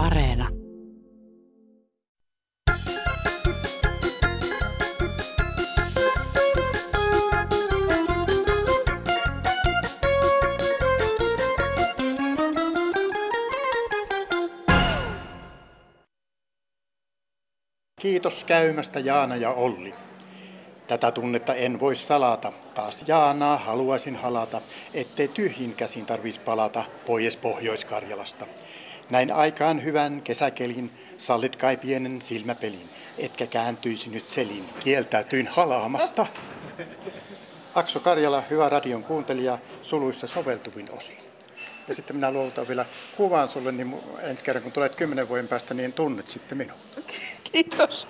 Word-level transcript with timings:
Areena. 0.00 0.48
Kiitos 18.00 18.44
käymästä 18.44 19.00
Jaana 19.00 19.36
ja 19.36 19.50
Olli. 19.50 19.94
Tätä 20.86 21.12
tunnetta 21.12 21.54
en 21.54 21.80
voi 21.80 21.96
salata. 21.96 22.52
Taas 22.74 23.04
Jaanaa 23.08 23.56
haluaisin 23.56 24.16
halata, 24.16 24.60
ettei 24.94 25.28
tyhjin 25.28 25.74
käsin 25.74 26.06
tarvis 26.06 26.38
palata 26.38 26.84
pois 27.06 27.36
Pohjois-Karjalasta. 27.36 28.46
Näin 29.10 29.32
aikaan 29.32 29.84
hyvän 29.84 30.22
kesäkelin, 30.22 30.90
sallit 31.18 31.56
kai 31.56 31.76
pienen 31.76 32.22
silmäpelin, 32.22 32.88
etkä 33.18 33.46
kääntyisi 33.46 34.10
nyt 34.10 34.28
selin, 34.28 34.64
kieltäytyin 34.80 35.46
halaamasta. 35.46 36.26
Akso 37.74 38.00
Karjala, 38.00 38.42
hyvä 38.50 38.68
radion 38.68 39.02
kuuntelija, 39.02 39.58
suluissa 39.82 40.26
soveltuvin 40.26 40.88
osin. 40.92 41.18
Ja 41.88 41.94
sitten 41.94 42.16
minä 42.16 42.30
luovutan 42.30 42.68
vielä 42.68 42.86
kuvan 43.16 43.48
sulle, 43.48 43.72
niin 43.72 43.96
ensi 44.22 44.44
kerran 44.44 44.62
kun 44.62 44.72
tulet 44.72 44.94
kymmenen 44.94 45.28
vuoden 45.28 45.48
päästä, 45.48 45.74
niin 45.74 45.92
tunnet 45.92 46.28
sitten 46.28 46.58
minun. 46.58 46.78
Kiitos. 47.52 48.08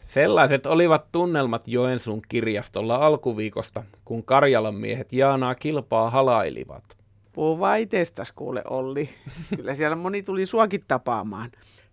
Sellaiset 0.00 0.66
olivat 0.66 1.12
tunnelmat 1.12 1.68
Joensuun 1.68 2.22
kirjastolla 2.28 2.94
alkuviikosta, 2.94 3.82
kun 4.04 4.24
Karjalan 4.24 4.74
miehet 4.74 5.12
Jaanaa 5.12 5.54
kilpaa 5.54 6.10
halailivat. 6.10 6.95
Puhu 7.36 7.58
vaan 7.58 7.78
itsestäsi 7.78 8.32
kuule 8.36 8.62
Olli. 8.70 9.08
Kyllä 9.56 9.74
siellä 9.74 9.96
moni 9.96 10.22
tuli 10.22 10.46
suakin 10.46 10.84
tapaamaan. 10.88 11.50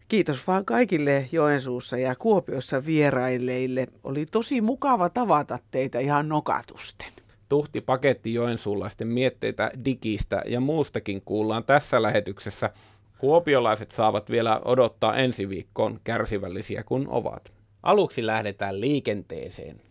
Kiitos 0.08 0.48
vaan 0.48 0.66
kaikille 0.66 1.30
Joensuussa 1.32 1.98
ja 1.98 2.16
Kuopiossa 2.16 2.86
vierailleille. 2.86 3.88
Oli 4.04 4.26
tosi 4.26 4.62
mukava 4.62 5.10
tavata 5.10 5.60
teitä 5.72 6.00
ihan 6.00 6.30
nokatusten. 6.30 7.14
Tuhti 7.50 7.82
paketti 7.82 8.34
joensuulaisten 8.34 9.08
mietteitä 9.08 9.72
digistä 9.86 10.42
ja 10.46 10.60
muustakin 10.60 11.22
kuullaan 11.26 11.64
tässä 11.64 12.02
lähetyksessä. 12.02 12.70
Kuopiolaiset 13.18 13.92
saavat 13.92 14.32
vielä 14.32 14.62
odottaa 14.66 15.16
ensi 15.16 15.50
viikkoon 15.50 16.00
kärsivällisiä 16.04 16.84
kun 16.84 17.08
ovat. 17.10 17.52
Aluksi 17.84 18.26
lähdetään 18.26 18.82
liikenteeseen. 18.82 19.82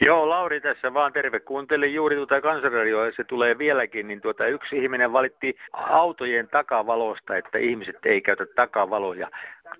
Joo, 0.00 0.28
Lauri 0.28 0.60
tässä 0.60 0.94
vaan 0.94 1.12
terve. 1.12 1.40
Kuuntelin 1.40 1.94
juuri 1.94 2.16
tuota 2.16 2.40
kansanradioa, 2.40 3.12
se 3.12 3.24
tulee 3.24 3.58
vieläkin, 3.58 4.08
niin 4.08 4.20
tuota, 4.20 4.46
yksi 4.46 4.76
ihminen 4.76 5.12
valitti 5.12 5.56
autojen 5.72 6.48
takavalosta, 6.48 7.36
että 7.36 7.58
ihmiset 7.58 8.06
ei 8.06 8.20
käytä 8.22 8.46
takavaloja. 8.56 9.30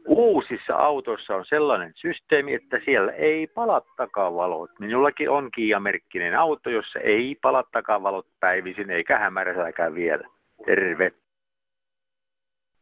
Uusissa 0.06 0.74
autoissa 0.76 1.36
on 1.36 1.44
sellainen 1.44 1.92
systeemi, 1.94 2.54
että 2.54 2.80
siellä 2.84 3.12
ei 3.12 3.46
pala 3.46 3.82
takavalot. 3.96 4.70
Minullakin 4.78 5.30
on 5.30 5.50
Kia-merkkinen 5.50 6.38
auto, 6.38 6.70
jossa 6.70 6.98
ei 6.98 7.36
pala 7.42 7.62
takavalot 7.72 8.26
päivisin 8.40 8.90
eikä 8.90 9.18
hämäräsääkään 9.18 9.94
vielä. 9.94 10.28
Terve. 10.66 11.12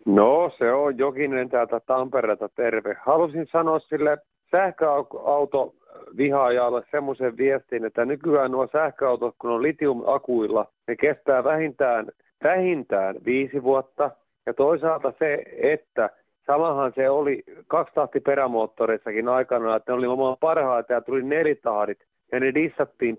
No, 0.07 0.51
se 0.59 0.73
on 0.73 0.99
Jokinen 0.99 1.49
täältä 1.49 1.81
Tampereelta 1.81 2.49
terve. 2.49 2.97
Halusin 3.07 3.47
sanoa 3.47 3.79
sille 3.79 4.19
sähköauto 4.51 5.75
vihaajalle 6.17 6.83
semmoisen 6.91 7.37
viestin, 7.37 7.85
että 7.85 8.05
nykyään 8.05 8.51
nuo 8.51 8.69
sähköautot, 8.73 9.35
kun 9.39 9.51
on 9.51 9.63
litiumakuilla, 9.63 10.73
ne 10.89 10.97
kestää 10.97 11.45
vähintään, 11.45 12.07
vähintään 12.45 13.17
viisi 13.25 13.63
vuotta. 13.63 14.11
Ja 14.47 14.55
toisaalta 14.55 15.13
se, 15.19 15.45
että 15.63 16.11
samahan 16.47 16.93
se 16.95 17.11
oli 17.11 17.45
kaksitahti 17.67 18.21
perämoottoreissakin 18.21 19.29
aikana, 19.29 19.77
että 19.77 19.93
ne 19.93 19.99
oli 19.99 20.07
oman 20.07 20.37
parhaita 20.41 20.93
ja 20.93 21.01
tuli 21.01 21.23
nelitahdit 21.23 21.99
ja 22.33 22.41
ne 22.41 22.55
dissattiin 22.55 23.19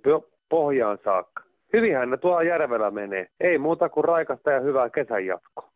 pohjaan 0.50 0.98
saakka. 1.04 1.44
Hyvinhän 1.74 2.10
ne 2.10 2.18
tuolla 2.18 2.44
järvellä 2.44 2.92
menee. 2.92 3.30
Ei 3.40 3.58
muuta 3.58 3.90
kuin 3.90 4.04
raikasta 4.04 4.52
ja 4.52 4.60
hyvää 4.60 4.90
kesän 4.90 5.26
jatkoa. 5.26 5.70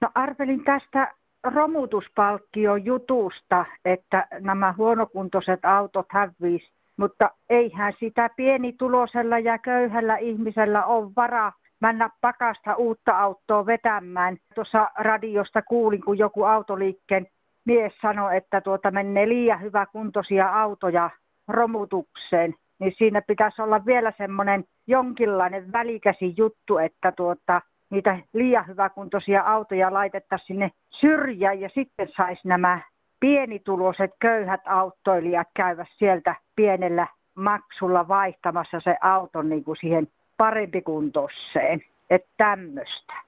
No 0.00 0.08
arvelin 0.14 0.64
tästä 0.64 1.14
romutuspalkkion 1.44 2.84
jutusta, 2.84 3.64
että 3.84 4.26
nämä 4.40 4.74
huonokuntoiset 4.76 5.64
autot 5.64 6.06
häviis, 6.10 6.72
mutta 6.96 7.30
eihän 7.50 7.92
sitä 8.00 8.30
pienitulosella 8.36 9.38
ja 9.38 9.58
köyhällä 9.58 10.16
ihmisellä 10.16 10.84
ole 10.84 11.10
varaa 11.16 11.52
mennä 11.80 12.10
pakasta 12.20 12.74
uutta 12.74 13.18
autoa 13.18 13.66
vetämään. 13.66 14.36
Tuossa 14.54 14.90
radiosta 14.98 15.62
kuulin, 15.62 16.04
kun 16.04 16.18
joku 16.18 16.44
autoliikkeen 16.44 17.26
mies 17.64 17.92
sanoi, 18.02 18.36
että 18.36 18.60
tuota 18.60 18.90
menee 18.90 19.28
liian 19.28 19.60
hyväkuntoisia 19.60 20.48
autoja 20.48 21.10
romutukseen, 21.48 22.54
niin 22.78 22.92
siinä 22.98 23.22
pitäisi 23.22 23.62
olla 23.62 23.86
vielä 23.86 24.12
semmoinen 24.18 24.64
jonkinlainen 24.86 25.72
välikäsi 25.72 26.34
juttu, 26.36 26.78
että 26.78 27.12
tuota, 27.12 27.60
niitä 27.94 28.18
liian 28.32 28.66
hyväkuntoisia 28.66 29.42
autoja 29.42 29.92
laitettaisiin 29.92 30.46
sinne 30.46 30.70
syrjään 30.90 31.60
ja 31.60 31.68
sitten 31.68 32.08
saisi 32.16 32.48
nämä 32.48 32.80
pienituloiset 33.20 34.10
köyhät 34.18 34.60
autoilijat 34.66 35.48
käydä 35.54 35.86
sieltä 35.96 36.34
pienellä 36.56 37.06
maksulla 37.34 38.08
vaihtamassa 38.08 38.80
se 38.80 38.96
auton 39.00 39.48
niin 39.48 39.64
kuin 39.64 39.76
siihen 39.76 40.08
parempikuntoiseen. 40.36 41.80
Että 42.10 42.28
tämmöistä. 42.36 43.23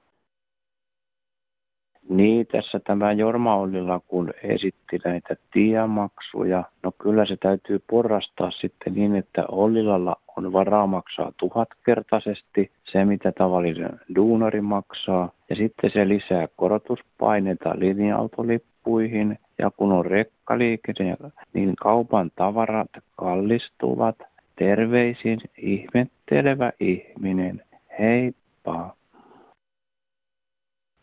Niin, 2.09 2.47
tässä 2.47 2.81
tämä 2.81 3.13
Jorma 3.13 3.57
Ollila, 3.57 4.01
kun 4.01 4.31
esitti 4.43 4.99
näitä 5.05 5.37
tiemaksuja, 5.53 6.65
no 6.83 6.93
kyllä 6.93 7.25
se 7.25 7.37
täytyy 7.37 7.79
porrastaa 7.91 8.51
sitten 8.51 8.95
niin, 8.95 9.17
että 9.17 9.45
Ollilalla 9.49 10.17
on 10.37 10.53
varaa 10.53 10.87
maksaa 10.87 11.33
tuhatkertaisesti 11.37 12.73
se, 12.85 13.05
mitä 13.05 13.33
tavallinen 13.33 14.01
duunari 14.15 14.61
maksaa, 14.61 15.31
ja 15.51 15.57
sitten 15.57 15.91
se 15.91 16.09
lisää 16.09 16.49
korotuspaineita 16.57 17.75
linja-autolippuihin, 17.79 19.39
ja 19.59 19.71
kun 19.71 19.93
on 19.93 20.07
rekkaliikenne, 20.07 21.17
niin 21.53 21.77
kaupan 21.77 22.31
tavarat 22.37 22.91
kallistuvat. 23.17 24.17
Terveisin 24.57 25.39
ihmettelevä 25.59 26.73
ihminen. 26.81 27.63
Heippa! 27.99 28.97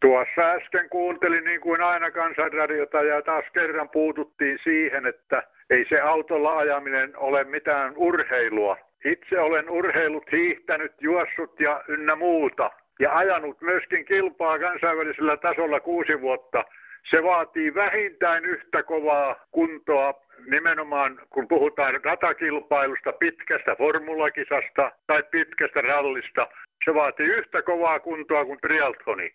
Tuossa 0.04 0.42
äsken 0.42 0.90
kuuntelin 0.90 1.44
niin 1.44 1.62
kuin 1.62 1.82
aina 1.82 2.12
kansanradiota 2.12 3.04
ja 3.04 3.22
taas 3.22 3.46
kerran 3.54 3.90
puututtiin 3.90 4.60
siihen, 4.64 5.06
että 5.06 5.44
ei 5.70 5.86
se 5.90 6.02
autolla 6.02 6.58
ajaminen 6.58 7.18
ole 7.18 7.44
mitään 7.44 7.94
urheilua. 7.96 8.78
Itse 9.06 9.40
olen 9.40 9.70
urheilut, 9.70 10.32
hiihtänyt, 10.32 10.94
juossut 11.02 11.60
ja 11.60 11.84
ynnä 11.88 12.16
muuta 12.16 12.72
ja 13.00 13.18
ajanut 13.18 13.62
myöskin 13.62 14.06
kilpaa 14.06 14.60
kansainvälisellä 14.60 15.38
tasolla 15.38 15.80
kuusi 15.80 16.22
vuotta. 16.22 16.64
Se 17.10 17.24
vaatii 17.24 17.76
vähintään 17.76 18.46
yhtä 18.46 18.84
kovaa 18.84 19.46
kuntoa 19.52 20.14
nimenomaan 20.52 21.22
kun 21.30 21.48
puhutaan 21.48 22.00
ratakilpailusta, 22.04 23.14
pitkästä 23.14 23.76
formulakisasta 23.76 24.92
tai 25.08 25.24
pitkästä 25.32 25.82
rallista. 25.82 26.48
Se 26.86 26.94
vaatii 26.94 27.28
yhtä 27.28 27.62
kovaa 27.62 28.00
kuntoa 28.00 28.46
kuin 28.46 28.60
triathloni. 28.62 29.32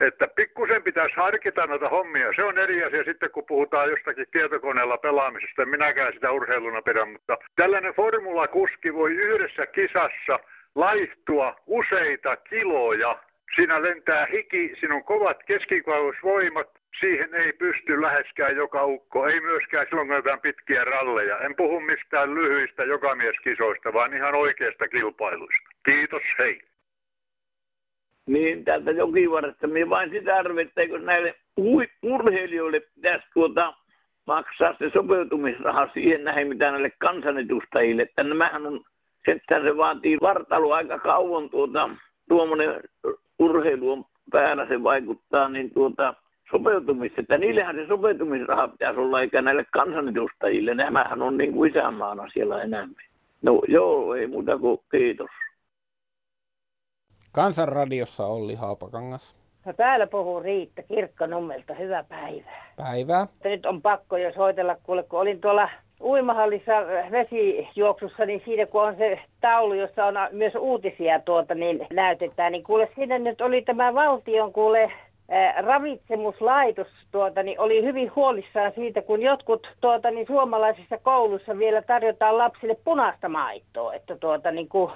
Että 0.00 0.28
pikkusen 0.28 0.82
pitäisi 0.82 1.16
harkita 1.16 1.66
noita 1.66 1.88
hommia. 1.88 2.32
Se 2.32 2.44
on 2.44 2.58
eri 2.58 2.84
asia 2.84 3.04
sitten, 3.04 3.30
kun 3.30 3.46
puhutaan 3.46 3.90
jostakin 3.90 4.26
tietokoneella 4.30 4.98
pelaamisesta. 4.98 5.66
Minäkään 5.66 6.12
sitä 6.12 6.32
urheiluna 6.32 6.82
pidän, 6.82 7.08
mutta 7.08 7.38
tällainen 7.56 7.94
formulakuski 7.94 8.94
voi 8.94 9.14
yhdessä 9.14 9.66
kisassa 9.66 10.40
laihtua 10.74 11.56
useita 11.66 12.36
kiloja. 12.36 13.22
Siinä 13.54 13.82
lentää 13.82 14.26
hiki, 14.26 14.76
siinä 14.80 14.94
on 14.94 15.04
kovat 15.04 15.42
keskikausvoimat, 15.42 16.70
siihen 17.00 17.34
ei 17.34 17.52
pysty 17.52 18.02
läheskään 18.02 18.56
joka 18.56 18.84
ukko, 18.84 19.26
ei 19.26 19.40
myöskään 19.40 19.86
silloin 19.88 20.08
kun 20.08 20.40
pitkiä 20.42 20.84
ralleja. 20.84 21.38
En 21.38 21.56
puhu 21.56 21.80
mistään 21.80 22.34
lyhyistä 22.34 22.84
jokamieskisoista, 22.84 23.92
vaan 23.92 24.14
ihan 24.14 24.34
oikeasta 24.34 24.88
kilpailuista. 24.88 25.70
Kiitos, 25.84 26.22
hei 26.38 26.69
niin 28.32 28.64
täältä 28.64 28.90
jokivarresta. 28.90 29.66
Minä 29.66 29.90
vain 29.90 30.10
sitä 30.10 30.36
arvin, 30.36 30.66
että 30.68 30.88
kun 30.88 31.04
näille 31.04 31.34
urheilijoille 32.02 32.80
pitäisi 32.80 33.26
tuota 33.34 33.74
maksaa 34.26 34.74
se 34.78 34.90
sopeutumisraha 34.90 35.88
siihen 35.94 36.24
näin, 36.24 36.48
mitä 36.48 36.70
näille 36.70 36.92
kansanedustajille. 36.98 38.02
Että 38.02 38.24
nämähän 38.24 38.66
on, 38.66 38.80
että 39.28 39.62
se 39.62 39.76
vaatii 39.76 40.18
vartalo 40.20 40.72
aika 40.72 40.98
kauan 40.98 41.50
tuota, 41.50 41.90
tuommoinen 42.28 42.80
urheilu 43.38 43.92
on 43.92 44.04
päällä, 44.30 44.66
se 44.66 44.82
vaikuttaa, 44.82 45.48
niin 45.48 45.74
tuota, 45.74 46.14
sopeutumista, 46.50 47.20
että 47.20 47.38
niillähän 47.38 47.76
se 47.76 47.86
sopeutumisraha 47.86 48.68
pitäisi 48.68 49.00
olla, 49.00 49.20
eikä 49.20 49.42
näille 49.42 49.66
kansanedustajille. 49.70 50.74
Nämähän 50.74 51.22
on 51.22 51.36
niin 51.36 51.52
kuin 51.52 51.70
isänmaana 51.70 52.28
siellä 52.28 52.62
enemmän. 52.62 52.94
No 53.42 53.62
joo, 53.68 54.14
ei 54.14 54.26
muuta 54.26 54.58
kuin 54.58 54.78
kiitos. 54.90 55.30
Kansanradiossa 57.32 58.26
Olli 58.26 58.54
Haapakangas. 58.54 59.36
No 59.64 59.72
täällä 59.72 60.06
puhuu 60.06 60.40
Riitta 60.40 60.82
Kirkkonummelta. 60.82 61.74
Hyvää 61.74 62.04
päivää. 62.04 62.72
Päivää. 62.76 63.26
Nyt 63.44 63.66
on 63.66 63.82
pakko 63.82 64.16
jo 64.16 64.32
soitella, 64.32 64.76
kuule, 64.82 65.02
kun 65.02 65.20
olin 65.20 65.40
tuolla 65.40 65.68
uimahallissa 66.00 66.72
vesijuoksussa, 67.10 68.26
niin 68.26 68.42
siinä 68.44 68.66
kun 68.66 68.82
on 68.82 68.96
se 68.96 69.18
taulu, 69.40 69.74
jossa 69.74 70.04
on 70.04 70.14
myös 70.32 70.54
uutisia 70.54 71.20
tuota, 71.20 71.54
niin 71.54 71.86
näytetään, 71.92 72.52
niin 72.52 72.64
kuule 72.64 72.88
siinä 72.94 73.18
nyt 73.18 73.40
oli 73.40 73.62
tämä 73.62 73.94
valtion 73.94 74.52
kuule 74.52 74.92
ravitsemuslaitos 75.62 76.86
tuota, 77.12 77.42
niin 77.42 77.60
oli 77.60 77.84
hyvin 77.84 78.12
huolissaan 78.16 78.72
siitä, 78.74 79.02
kun 79.02 79.22
jotkut 79.22 79.66
tuota, 79.80 80.10
niin 80.10 80.26
suomalaisissa 80.26 80.98
koulussa 81.02 81.58
vielä 81.58 81.82
tarjotaan 81.82 82.38
lapsille 82.38 82.76
punaista 82.84 83.28
maitoa. 83.28 83.94
Että 83.94 84.16
tuota, 84.16 84.50
niin 84.50 84.68
kun 84.68 84.92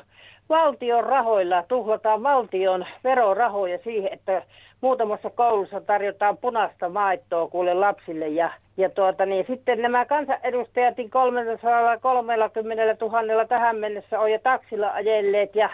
valtion 0.48 1.04
rahoilla 1.04 1.62
tuhlataan 1.68 2.22
valtion 2.22 2.86
verorahoja 3.04 3.78
siihen, 3.84 4.12
että 4.12 4.42
muutamassa 4.80 5.30
koulussa 5.30 5.80
tarjotaan 5.80 6.36
punaista 6.36 6.88
maitoa 6.88 7.48
kuule 7.48 7.74
lapsille 7.74 8.28
ja, 8.28 8.50
ja 8.76 8.90
tuota, 8.90 9.26
niin 9.26 9.44
sitten 9.48 9.82
nämä 9.82 10.04
kansanedustajat 10.04 10.94
330 11.10 13.06
000 13.06 13.46
tähän 13.46 13.76
mennessä 13.76 14.20
on 14.20 14.32
jo 14.32 14.38
taksilla 14.38 14.90
ajelleet 14.90 15.56
ja 15.56 15.70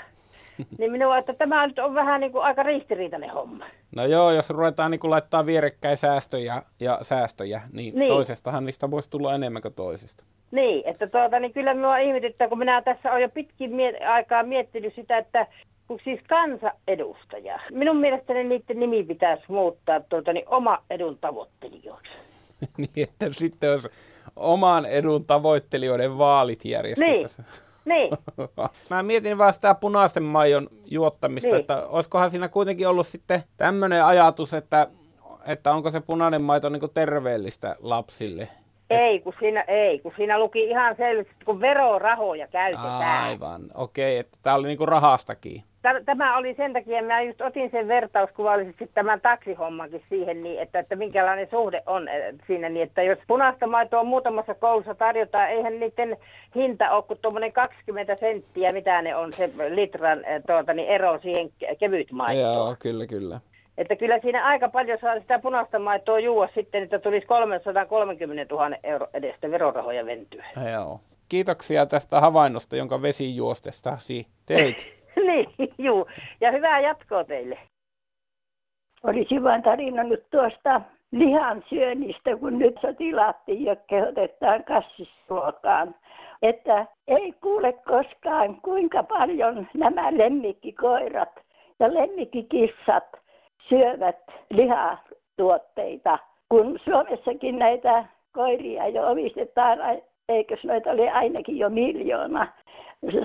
niin 0.78 0.92
minua, 0.92 1.18
että 1.18 1.34
tämä 1.34 1.66
nyt 1.66 1.78
on 1.78 1.94
vähän 1.94 2.20
niin 2.20 2.32
kuin 2.32 2.44
aika 2.44 2.62
ristiriitainen 2.62 3.30
homma. 3.30 3.64
No 3.96 4.04
joo, 4.04 4.30
jos 4.30 4.50
ruvetaan 4.50 4.90
niin 4.90 5.00
kuin 5.00 5.10
laittaa 5.10 5.46
vierekkäin 5.46 5.96
säästöjä 5.96 6.62
ja 6.80 6.98
säästöjä, 7.02 7.60
niin, 7.72 7.94
niin. 7.94 8.08
toisestahan 8.12 8.64
niistä 8.64 8.90
voisi 8.90 9.10
tulla 9.10 9.34
enemmän 9.34 9.62
kuin 9.62 9.74
toisesta. 9.74 10.24
Niin, 10.50 10.82
että 10.86 11.06
tuota, 11.06 11.40
niin 11.40 11.52
kyllä 11.52 11.74
minua 11.74 11.98
ihmetyttää, 11.98 12.48
kun 12.48 12.58
minä 12.58 12.82
tässä 12.82 13.10
olen 13.10 13.22
jo 13.22 13.28
pitkin 13.28 13.70
miet- 13.70 14.06
aikaa 14.08 14.42
miettinyt 14.42 14.94
sitä, 14.94 15.18
että 15.18 15.46
kun 15.88 16.00
siis 16.04 16.20
kansanedustaja. 16.28 17.60
Minun 17.72 17.96
mielestäni 17.96 18.44
niiden 18.44 18.80
nimi 18.80 19.02
pitäisi 19.02 19.44
muuttaa 19.48 20.00
tuota, 20.00 20.32
niin 20.32 20.48
oma 20.48 20.82
edun 20.90 21.18
tavoittelijoiksi. 21.18 22.12
niin, 22.78 22.90
että 23.08 23.26
sitten 23.32 23.70
olisi 23.70 23.88
oman 24.36 24.86
edun 24.86 25.24
tavoittelijoiden 25.24 26.18
vaalit 26.18 26.64
järjestettäisiin. 26.64 27.44
Niin. 27.48 27.69
Niin. 27.90 28.10
Mä 28.90 29.02
mietin 29.02 29.38
vaan 29.38 29.54
sitä 29.54 29.74
punaisen 29.74 30.22
maijon 30.22 30.68
juottamista, 30.84 31.50
niin. 31.50 31.60
että 31.60 31.86
olisikohan 31.86 32.30
siinä 32.30 32.48
kuitenkin 32.48 32.88
ollut 32.88 33.06
sitten 33.06 33.42
tämmöinen 33.56 34.04
ajatus, 34.04 34.54
että, 34.54 34.86
että 35.46 35.72
onko 35.72 35.90
se 35.90 36.00
punainen 36.00 36.42
maito 36.42 36.68
niin 36.68 36.90
terveellistä 36.94 37.76
lapsille. 37.80 38.48
Ei, 38.90 39.20
kun 39.20 39.34
siinä, 39.38 39.64
ei, 39.68 39.98
kun 39.98 40.12
siinä 40.16 40.38
luki 40.38 40.64
ihan 40.64 40.96
selvästi, 40.96 41.44
kun 41.44 41.60
verorahoja 41.60 42.46
käytetään. 42.46 43.24
Aivan, 43.24 43.62
okei, 43.74 44.12
okay, 44.12 44.20
että 44.20 44.38
tämä 44.42 44.56
oli 44.56 44.68
niinku 44.68 44.86
rahastakin. 44.86 45.62
Tämä 46.06 46.36
oli 46.36 46.54
sen 46.54 46.72
takia, 46.72 47.02
mä 47.02 47.22
just 47.22 47.40
otin 47.40 47.70
sen 47.70 47.88
vertauskuvallisesti 47.88 48.90
tämän 48.94 49.20
taksihommankin 49.20 50.02
siihen, 50.08 50.42
niin, 50.42 50.62
että, 50.62 50.78
että 50.78 50.96
minkälainen 50.96 51.48
suhde 51.50 51.82
on 51.86 52.08
eh, 52.08 52.34
siinä, 52.46 52.68
niin 52.68 52.82
että 52.82 53.02
jos 53.02 53.18
punaista 53.26 53.66
maitoa 53.66 54.04
muutamassa 54.04 54.54
koulussa 54.54 54.94
tarjotaan, 54.94 55.50
eihän 55.50 55.80
niiden 55.80 56.16
hinta 56.54 56.90
ole 56.90 57.02
kuin 57.02 57.18
tuommoinen 57.22 57.52
20 57.52 58.16
senttiä, 58.20 58.72
mitä 58.72 59.02
ne 59.02 59.16
on 59.16 59.32
se 59.32 59.50
litran 59.68 60.24
eh, 60.24 60.42
tuota, 60.46 60.74
niin 60.74 60.88
ero 60.88 61.18
siihen 61.22 61.50
kevyt 61.78 62.12
maitoon. 62.12 62.54
Joo, 62.54 62.76
kyllä, 62.78 63.06
kyllä. 63.06 63.40
Että 63.80 63.96
kyllä 63.96 64.18
siinä 64.18 64.44
aika 64.44 64.68
paljon 64.68 64.98
saa 65.00 65.20
sitä 65.20 65.38
punaista 65.38 65.78
maitoa 65.78 66.18
juua 66.18 66.48
sitten, 66.54 66.82
että 66.82 66.98
tulisi 66.98 67.26
330 67.26 68.54
000 68.54 68.76
euro 68.82 69.06
edestä 69.14 69.50
verorahoja 69.50 70.06
ventyä. 70.06 70.44
Joo. 70.72 71.00
Kiitoksia 71.28 71.86
tästä 71.86 72.20
havainnosta, 72.20 72.76
jonka 72.76 73.02
vesijuostestasi 73.02 74.26
teit. 74.46 74.88
niin, 75.26 75.74
juu. 75.78 76.06
Ja 76.40 76.52
hyvää 76.52 76.80
jatkoa 76.80 77.24
teille. 77.24 77.58
Olisin 79.02 79.42
vain 79.42 79.62
tarinannut 79.62 80.30
tuosta 80.30 80.80
lihan 81.12 81.64
syönnistä, 81.66 82.36
kun 82.36 82.58
nyt 82.58 82.78
sotilaattiin 82.80 83.64
jo 83.64 83.76
kehotetaan 83.86 84.64
kassisruokaan. 84.64 85.94
Että 86.42 86.86
ei 87.06 87.32
kuule 87.32 87.72
koskaan, 87.72 88.60
kuinka 88.60 89.02
paljon 89.02 89.68
nämä 89.74 90.18
lemmikkikoirat 90.18 91.40
ja 91.78 91.94
lemmikkikissat 91.94 93.19
syövät 93.68 94.18
lihatuotteita. 94.50 96.18
Kun 96.48 96.78
Suomessakin 96.84 97.58
näitä 97.58 98.04
koiria 98.32 98.88
jo 98.88 99.06
omistetaan, 99.06 99.78
eikös 100.28 100.64
noita 100.64 100.90
ole 100.90 101.10
ainakin 101.10 101.58
jo 101.58 101.70
miljoona. 101.70 102.46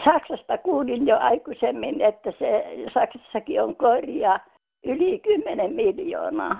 Saksasta 0.05 0.57
kuulin 0.57 1.07
jo 1.07 1.17
aikuisemmin, 1.19 2.01
että 2.01 2.31
se 2.31 2.65
Saksassakin 2.93 3.63
on 3.63 3.75
koiria 3.75 4.39
yli 4.85 5.19
10 5.19 5.73
miljoonaa. 5.73 6.55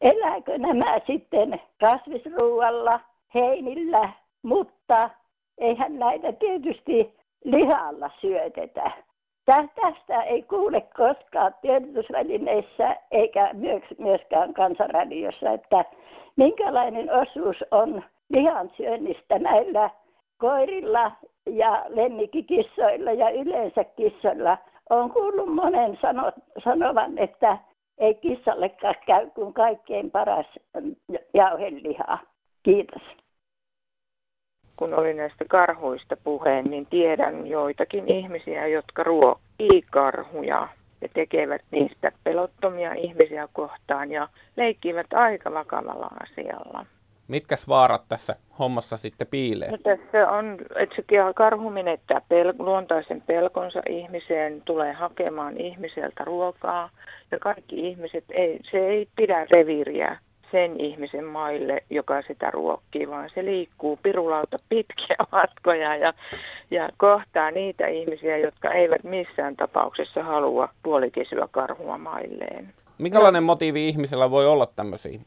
Elääkö 0.00 0.58
nämä 0.58 0.98
sitten 1.06 1.60
kasvisruualla, 1.80 3.00
heinillä, 3.34 4.08
mutta 4.42 5.10
eihän 5.58 5.98
näitä 5.98 6.32
tietysti 6.32 7.14
lihalla 7.44 8.10
syötetä. 8.20 8.90
Tästä 9.44 10.22
ei 10.22 10.42
kuule 10.42 10.80
koskaan 10.80 11.54
tiedotusvälineissä 11.62 12.96
eikä 13.10 13.50
myöskään 13.98 14.54
kansanradiossa, 14.54 15.50
että 15.50 15.84
minkälainen 16.36 17.12
osuus 17.12 17.64
on 17.70 18.02
lihan 18.28 18.70
syönnistä 18.76 19.38
näillä 19.38 19.90
koirilla 20.38 21.12
ja 21.46 21.84
lemmikkikissoilla 21.88 23.12
ja 23.12 23.30
yleensä 23.30 23.84
kissoilla. 23.84 24.58
on 24.90 25.10
kuullut 25.10 25.54
monen 25.54 25.96
sano, 25.96 26.32
sanovan, 26.64 27.18
että 27.18 27.58
ei 27.98 28.14
kissallekaan 28.14 28.94
käy 29.06 29.30
kuin 29.30 29.54
kaikkein 29.54 30.10
paras 30.10 30.46
jauheliha. 31.34 32.18
Kiitos. 32.62 33.02
Kun 34.82 34.94
oli 34.94 35.14
näistä 35.14 35.44
karhuista 35.48 36.16
puheen, 36.24 36.64
niin 36.64 36.86
tiedän 36.86 37.46
joitakin 37.46 38.08
ihmisiä, 38.08 38.66
jotka 38.66 39.02
ruokkii 39.02 39.82
karhuja 39.90 40.68
ja 41.00 41.08
tekevät 41.14 41.62
niistä 41.70 42.12
pelottomia 42.24 42.94
ihmisiä 42.94 43.48
kohtaan 43.52 44.10
ja 44.10 44.28
leikkivät 44.56 45.12
aika 45.12 45.52
vakavalla 45.52 46.10
asialla. 46.22 46.86
Mitkäs 47.28 47.68
vaarat 47.68 48.02
tässä 48.08 48.36
hommassa 48.58 48.96
sitten 48.96 49.26
piilee? 49.26 49.70
No 49.70 49.78
tässä 49.78 50.30
on, 50.30 50.58
että 50.76 50.96
se 50.96 51.02
karhu 51.34 51.70
menettää 51.70 52.18
pel- 52.18 52.64
luontaisen 52.64 53.20
pelkonsa 53.20 53.82
ihmiseen, 53.88 54.62
tulee 54.64 54.92
hakemaan 54.92 55.56
ihmiseltä 55.56 56.24
ruokaa 56.24 56.90
ja 57.30 57.38
kaikki 57.38 57.88
ihmiset, 57.88 58.24
ei, 58.30 58.60
se 58.70 58.78
ei 58.78 59.08
pidä 59.16 59.46
reviiriä 59.50 60.18
sen 60.52 60.80
ihmisen 60.80 61.24
maille, 61.24 61.82
joka 61.90 62.22
sitä 62.22 62.50
ruokkii, 62.50 63.08
vaan 63.08 63.30
se 63.34 63.44
liikkuu 63.44 63.98
pirulauta 64.02 64.58
pitkiä 64.68 65.16
matkoja 65.32 65.96
ja, 65.96 66.14
ja 66.70 66.88
kohtaa 66.96 67.50
niitä 67.50 67.86
ihmisiä, 67.86 68.36
jotka 68.38 68.70
eivät 68.70 69.04
missään 69.04 69.56
tapauksessa 69.56 70.22
halua 70.22 70.68
puolikesyä 70.82 71.48
karhua 71.50 71.98
mailleen. 71.98 72.72
Minkälainen 72.98 73.42
motiivi 73.42 73.88
ihmisellä 73.88 74.30
voi 74.30 74.46
olla 74.46 74.66
tämmöisiä 74.66 75.20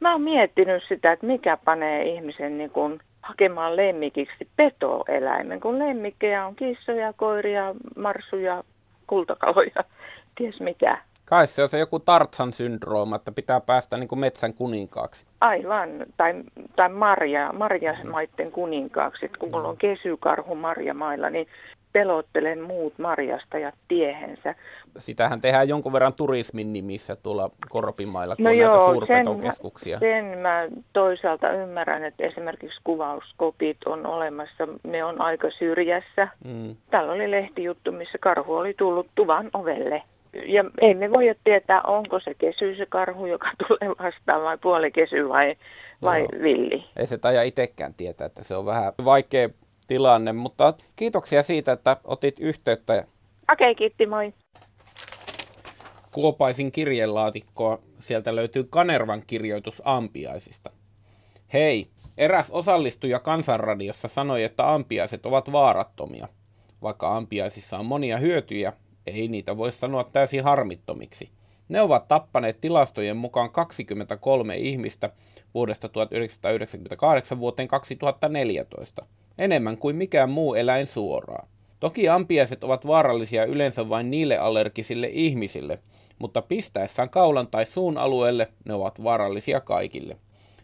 Mä 0.00 0.12
oon 0.12 0.22
miettinyt 0.22 0.82
sitä, 0.88 1.12
että 1.12 1.26
mikä 1.26 1.58
panee 1.64 2.02
ihmisen 2.02 2.58
niin 2.58 2.70
kun 2.70 3.00
hakemaan 3.22 3.76
lemmikiksi 3.76 4.48
petoeläimen, 4.56 5.60
kun 5.60 5.78
lemmikkejä 5.78 6.46
on 6.46 6.56
kissoja, 6.56 7.12
koiria, 7.12 7.74
marsuja, 7.96 8.64
kultakaloja, 9.06 9.84
ties 10.34 10.60
mitä. 10.60 11.09
Kai 11.30 11.46
se 11.46 11.62
on 11.62 11.68
se 11.68 11.78
joku 11.78 11.98
Tartsan 11.98 12.52
syndrooma, 12.52 13.16
että 13.16 13.32
pitää 13.32 13.60
päästä 13.60 13.96
niin 13.96 14.08
kuin 14.08 14.18
metsän 14.18 14.54
kuninkaaksi. 14.54 15.26
Aivan, 15.40 15.88
tai, 16.16 16.34
tai 16.76 16.88
marja, 16.88 17.52
marjamaiden 17.52 18.52
kuninkaaksi. 18.52 19.26
Et 19.26 19.36
kun 19.36 19.50
mulla 19.50 19.68
on 19.68 19.76
kesykarhu 19.76 20.54
marjamailla, 20.54 21.30
niin 21.30 21.46
pelottelen 21.92 22.60
muut 22.60 22.98
marjastajat 22.98 23.74
tiehensä. 23.88 24.54
Sitähän 24.98 25.40
tehdään 25.40 25.68
jonkun 25.68 25.92
verran 25.92 26.14
turismin 26.14 26.72
nimissä 26.72 27.16
tuolla 27.16 27.50
Korpimailla, 27.68 28.36
kun 28.36 28.44
no 28.44 28.50
on 28.50 28.58
joo, 28.58 28.70
näitä 28.70 28.84
suurpetokeskuksia. 28.84 29.98
Sen, 29.98 30.30
sen 30.30 30.38
mä 30.38 30.68
toisaalta 30.92 31.52
ymmärrän, 31.52 32.04
että 32.04 32.26
esimerkiksi 32.26 32.80
kuvauskopit 32.84 33.78
on 33.86 34.06
olemassa, 34.06 34.68
ne 34.82 35.04
on 35.04 35.20
aika 35.20 35.50
syrjässä. 35.58 36.28
Mm. 36.44 36.76
Täällä 36.90 37.12
oli 37.12 37.30
lehtijuttu, 37.30 37.92
missä 37.92 38.18
karhu 38.20 38.54
oli 38.54 38.74
tullut 38.78 39.06
tuvan 39.14 39.50
ovelle. 39.54 40.02
Ja 40.32 40.64
ei 40.80 40.94
me 40.94 41.10
voi 41.10 41.34
tietää, 41.44 41.82
onko 41.82 42.20
se 42.20 42.34
kesy 42.34 42.76
se 42.76 42.86
karhu, 42.86 43.26
joka 43.26 43.50
tulee 43.68 43.94
vastaan 43.98 44.42
vai 44.42 44.58
puolikesy 44.58 45.28
vai, 45.28 45.56
vai 46.02 46.22
no, 46.22 46.42
villi. 46.42 46.84
Ei 46.96 47.06
se 47.06 47.18
taja 47.18 47.42
itsekään 47.42 47.94
tietää, 47.94 48.26
että 48.26 48.44
se 48.44 48.56
on 48.56 48.66
vähän 48.66 48.92
vaikea 49.04 49.48
tilanne, 49.86 50.32
mutta 50.32 50.74
kiitoksia 50.96 51.42
siitä, 51.42 51.72
että 51.72 51.96
otit 52.04 52.40
yhteyttä. 52.40 52.92
Okei, 52.92 53.06
okay, 53.52 53.74
kiitti, 53.74 54.06
moi. 54.06 54.32
Kuopaisin 56.12 56.72
kirjelaatikkoa. 56.72 57.78
Sieltä 57.98 58.36
löytyy 58.36 58.64
Kanervan 58.64 59.22
kirjoitus 59.26 59.82
ampiaisista. 59.84 60.70
Hei, 61.52 61.86
eräs 62.18 62.50
osallistuja 62.50 63.18
Kansanradiossa 63.18 64.08
sanoi, 64.08 64.44
että 64.44 64.74
ampiaiset 64.74 65.26
ovat 65.26 65.52
vaarattomia. 65.52 66.28
Vaikka 66.82 67.16
ampiaisissa 67.16 67.78
on 67.78 67.86
monia 67.86 68.18
hyötyjä, 68.18 68.72
ei 69.06 69.28
niitä 69.28 69.56
voi 69.56 69.72
sanoa 69.72 70.04
täysin 70.04 70.44
harmittomiksi. 70.44 71.30
Ne 71.68 71.80
ovat 71.80 72.08
tappaneet 72.08 72.60
tilastojen 72.60 73.16
mukaan 73.16 73.50
23 73.50 74.56
ihmistä 74.56 75.10
vuodesta 75.54 75.88
1998 75.88 77.38
vuoteen 77.38 77.68
2014, 77.68 79.06
enemmän 79.38 79.78
kuin 79.78 79.96
mikään 79.96 80.30
muu 80.30 80.54
eläin 80.54 80.86
suoraan. 80.86 81.48
Toki 81.80 82.08
ampiaiset 82.08 82.64
ovat 82.64 82.86
vaarallisia 82.86 83.44
yleensä 83.44 83.88
vain 83.88 84.10
niille 84.10 84.38
allergisille 84.38 85.08
ihmisille, 85.12 85.78
mutta 86.18 86.42
pistäessään 86.42 87.10
kaulan 87.10 87.46
tai 87.46 87.66
suun 87.66 87.98
alueelle 87.98 88.48
ne 88.64 88.74
ovat 88.74 89.04
vaarallisia 89.04 89.60
kaikille. 89.60 90.16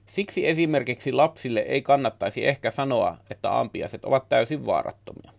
Siksi 0.06 0.48
esimerkiksi 0.48 1.12
lapsille 1.12 1.60
ei 1.60 1.82
kannattaisi 1.82 2.46
ehkä 2.46 2.70
sanoa, 2.70 3.16
että 3.30 3.60
ampiaiset 3.60 4.04
ovat 4.04 4.28
täysin 4.28 4.66
vaarattomia. 4.66 5.32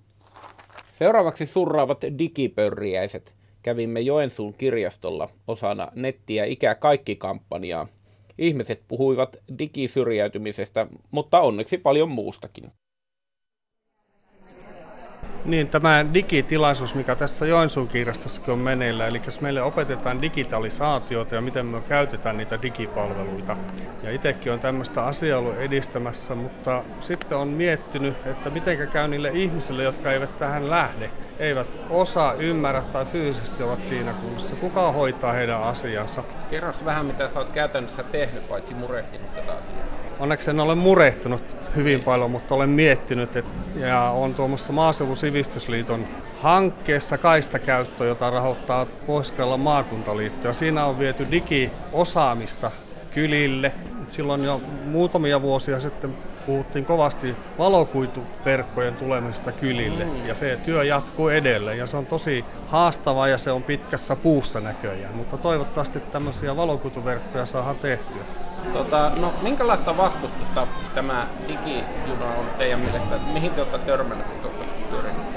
Seuraavaksi 0.97 1.45
surraavat 1.45 2.01
digipörriäiset. 2.19 3.35
Kävimme 3.63 3.99
Joensuun 3.99 4.53
kirjastolla 4.53 5.29
osana 5.47 5.91
nettiä 5.95 6.45
ikä 6.45 6.75
kaikki 6.75 7.15
kampanjaa. 7.15 7.87
Ihmiset 8.37 8.81
puhuivat 8.87 9.37
digisyrjäytymisestä, 9.59 10.87
mutta 11.11 11.39
onneksi 11.39 11.77
paljon 11.77 12.09
muustakin. 12.09 12.71
Niin, 15.47 15.69
tämä 15.69 16.05
digitilaisuus, 16.13 16.95
mikä 16.95 17.15
tässä 17.15 17.45
Joensuun 17.45 17.87
kirjastossakin 17.87 18.53
on 18.53 18.59
meneillä, 18.59 19.07
eli 19.07 19.21
meille 19.41 19.61
opetetaan 19.61 20.21
digitalisaatiota 20.21 21.35
ja 21.35 21.41
miten 21.41 21.65
me 21.65 21.81
käytetään 21.81 22.37
niitä 22.37 22.61
digipalveluita. 22.61 23.57
Ja 24.03 24.11
itsekin 24.11 24.53
on 24.53 24.59
tämmöistä 24.59 25.03
asiaa 25.03 25.39
ollut 25.39 25.57
edistämässä, 25.57 26.35
mutta 26.35 26.83
sitten 26.99 27.37
on 27.37 27.47
miettinyt, 27.47 28.15
että 28.25 28.49
miten 28.49 28.87
käy 28.87 29.07
niille 29.07 29.31
ihmisille, 29.33 29.83
jotka 29.83 30.11
eivät 30.11 30.37
tähän 30.37 30.69
lähde, 30.69 31.11
eivät 31.39 31.67
osaa, 31.89 32.33
ymmärrä 32.33 32.81
tai 32.81 33.05
fyysisesti 33.05 33.63
ovat 33.63 33.83
siinä 33.83 34.13
kunnossa. 34.13 34.55
Kuka 34.55 34.91
hoitaa 34.91 35.33
heidän 35.33 35.63
asiansa? 35.63 36.23
Kerros 36.49 36.85
vähän, 36.85 37.05
mitä 37.05 37.27
sä 37.27 37.39
oot 37.39 37.53
käytännössä 37.53 38.03
tehnyt, 38.03 38.49
paitsi 38.49 38.73
murehtinut 38.73 39.35
tätä 39.35 39.51
asiaa. 39.51 40.06
Onneksi 40.19 40.49
en 40.49 40.59
ole 40.59 40.75
murehtunut 40.75 41.57
hyvin 41.75 42.03
paljon, 42.03 42.31
mutta 42.31 42.55
olen 42.55 42.69
miettinyt 42.69 43.35
et, 43.35 43.45
ja 43.75 44.01
on 44.01 44.35
tuomassa 44.35 44.73
Maaseudun 44.73 45.17
sivistysliiton 45.17 46.07
hankkeessa 46.41 47.17
kaistakäyttö, 47.17 48.05
jota 48.05 48.29
rahoittaa 48.29 48.85
pohjois 48.85 49.33
maakuntaliitto. 49.57 50.47
Ja 50.47 50.53
siinä 50.53 50.85
on 50.85 50.99
viety 50.99 51.27
digiosaamista 51.31 52.71
kylille. 53.13 53.71
Silloin 54.07 54.43
jo 54.43 54.61
muutamia 54.85 55.41
vuosia 55.41 55.79
sitten 55.79 56.13
puhuttiin 56.45 56.85
kovasti 56.85 57.35
valokuituverkkojen 57.57 58.95
tulemisesta 58.95 59.51
kylille 59.51 60.07
ja 60.25 60.35
se 60.35 60.59
työ 60.65 60.83
jatkuu 60.83 61.29
edelleen 61.29 61.77
ja 61.77 61.87
se 61.87 61.97
on 61.97 62.05
tosi 62.05 62.45
haastava 62.67 63.27
ja 63.27 63.37
se 63.37 63.51
on 63.51 63.63
pitkässä 63.63 64.15
puussa 64.15 64.59
näköjään, 64.59 65.15
mutta 65.15 65.37
toivottavasti 65.37 65.99
tämmöisiä 65.99 66.55
valokuituverkkoja 66.55 67.45
saadaan 67.45 67.75
tehtyä. 67.75 68.46
Tota, 68.73 69.11
no, 69.19 69.33
minkälaista 69.41 69.97
vastustusta 69.97 70.67
tämä 70.95 71.27
digijuna 71.47 72.25
on 72.25 72.45
teidän 72.57 72.79
mielestä? 72.79 73.15
Mihin 73.33 73.51
te 73.51 73.61
olette 73.61 73.77
törmänneet, 73.77 74.29
kun 74.29 74.39
te 74.39 74.47
olette 74.47 74.67
pyörineet 74.89 75.27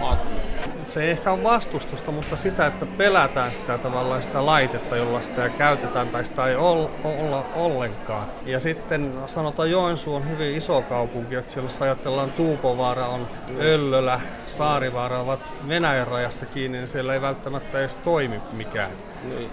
maakunnassa? 0.00 0.50
Se 0.86 1.02
ei 1.02 1.10
ehkä 1.10 1.32
ole 1.32 1.42
vastustusta, 1.42 2.10
mutta 2.10 2.36
sitä, 2.36 2.66
että 2.66 2.86
pelätään 2.86 3.52
sitä 3.52 3.78
tavallaan 3.78 4.22
sitä 4.22 4.46
laitetta, 4.46 4.96
jolla 4.96 5.20
sitä 5.20 5.48
käytetään 5.48 6.08
tai 6.08 6.24
sitä 6.24 6.46
ei 6.46 6.56
olla 6.56 7.44
ollenkaan. 7.54 8.26
Ja 8.46 8.60
sitten 8.60 9.14
sanotaan 9.26 9.70
Joensuu 9.70 10.14
on 10.14 10.28
hyvin 10.28 10.56
iso 10.56 10.82
kaupunki, 10.82 11.34
että 11.34 11.50
siellä 11.50 11.66
jos 11.66 11.82
ajatellaan 11.82 12.32
Tuupovaara 12.32 13.06
on 13.06 13.28
Öllölä, 13.60 14.20
Saarivaara 14.46 15.20
ovat 15.20 15.40
Venäjän 15.68 16.08
rajassa 16.08 16.46
kiinni, 16.46 16.78
niin 16.78 16.88
siellä 16.88 17.14
ei 17.14 17.20
välttämättä 17.20 17.78
edes 17.78 17.96
toimi 17.96 18.40
mikään. 18.52 18.90
Niin. 19.28 19.50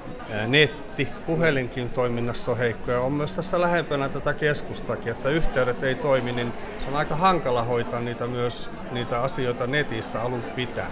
Netti, 0.47 1.07
puhelinkin 1.25 1.89
toiminnassa 1.89 2.51
on 2.51 2.57
heikkoja. 2.57 3.01
On 3.01 3.13
myös 3.13 3.33
tässä 3.33 3.62
lähempänä 3.62 4.09
tätä 4.09 4.33
keskustakin, 4.33 5.12
että 5.12 5.29
yhteydet 5.29 5.83
ei 5.83 5.95
toimi, 5.95 6.31
niin 6.31 6.53
se 6.79 6.89
on 6.89 6.95
aika 6.95 7.15
hankala 7.15 7.63
hoitaa 7.63 8.00
niitä 8.00 8.27
myös 8.27 8.71
niitä 8.91 9.21
asioita 9.21 9.67
netissä 9.67 10.21
alun 10.21 10.41
pitää. 10.41 10.88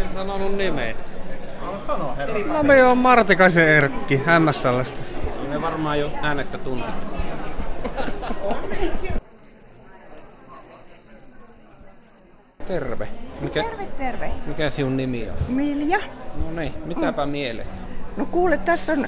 En 0.00 0.08
sanonut 0.08 0.56
nimeä. 0.56 0.94
Sano, 1.86 2.16
herra. 2.16 2.38
No 2.38 2.62
me 2.62 2.84
on 2.84 2.98
Martikaisen 2.98 3.68
Erkki 3.68 4.22
MSLstä. 4.38 5.00
Me 5.48 5.62
varmaan 5.62 6.00
jo 6.00 6.10
äänestä 6.22 6.58
tunsit. 6.58 6.94
Terve. 12.66 13.08
Mikä, 13.40 13.62
terve, 13.62 13.86
terve. 13.86 14.32
Mikä 14.46 14.70
sinun 14.70 14.96
nimi 14.96 15.30
on? 15.30 15.36
Milja. 15.48 15.98
No 16.44 16.60
niin, 16.60 16.74
mitäpä 16.84 17.26
mm. 17.26 17.32
mielessä? 17.32 17.82
No 18.16 18.26
kuule, 18.26 18.56
tässä 18.56 18.92
on 18.92 19.06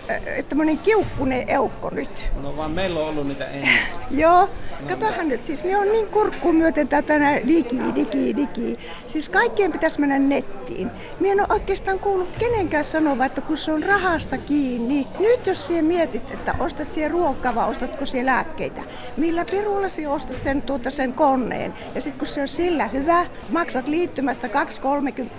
tämmöinen 0.49 0.79
kiukkunen 0.79 1.45
eukko 1.49 1.91
nyt. 1.91 2.31
No 2.43 2.57
vaan 2.57 2.71
meillä 2.71 3.01
on 3.01 3.09
ollut 3.09 3.27
niitä 3.27 3.47
ennen. 3.47 3.79
Joo, 4.11 4.51
Katohan 4.89 5.29
nyt, 5.29 5.45
siis 5.45 5.65
ne 5.65 5.77
on 5.79 5.93
niin 5.93 6.07
kurkkuun 6.07 6.57
myöten 6.57 6.89
tätä 6.89 7.15
digi, 7.47 7.79
digi, 7.95 8.37
digi. 8.37 8.79
Siis 9.07 9.29
kaikkien 9.29 9.73
pitäisi 9.73 10.01
mennä 10.01 10.19
nettiin. 10.19 10.91
Mie 11.21 11.33
en 11.33 11.41
ole 11.41 11.49
oikeastaan 11.51 11.99
kuullut 11.99 12.29
kenenkään 12.39 12.85
sanoa, 12.85 13.25
että 13.25 13.41
kun 13.41 13.57
se 13.57 13.73
on 13.73 13.83
rahasta 13.83 14.39
kiinni. 14.39 15.07
Nyt 15.21 15.47
jos 15.47 15.67
sinä 15.67 15.83
mietit, 15.83 16.31
että 16.31 16.55
ostat 16.59 16.91
siihen 16.91 17.11
ruokaa 17.11 17.55
vai 17.55 17.69
ostatko 17.69 18.07
siihen 18.07 18.27
lääkkeitä, 18.27 18.83
millä 19.17 19.45
perulla 19.51 19.89
sinä 19.89 20.11
ostat 20.11 20.43
sen, 20.43 20.63
tuota, 20.63 20.91
sen 20.91 21.13
koneen. 21.13 21.75
Ja 21.95 22.01
sitten 22.01 22.19
kun 22.19 22.27
se 22.27 22.41
on 22.41 22.49
sillä 22.49 22.87
hyvä, 22.87 23.27
maksat 23.51 23.89
liittymästä 23.89 24.49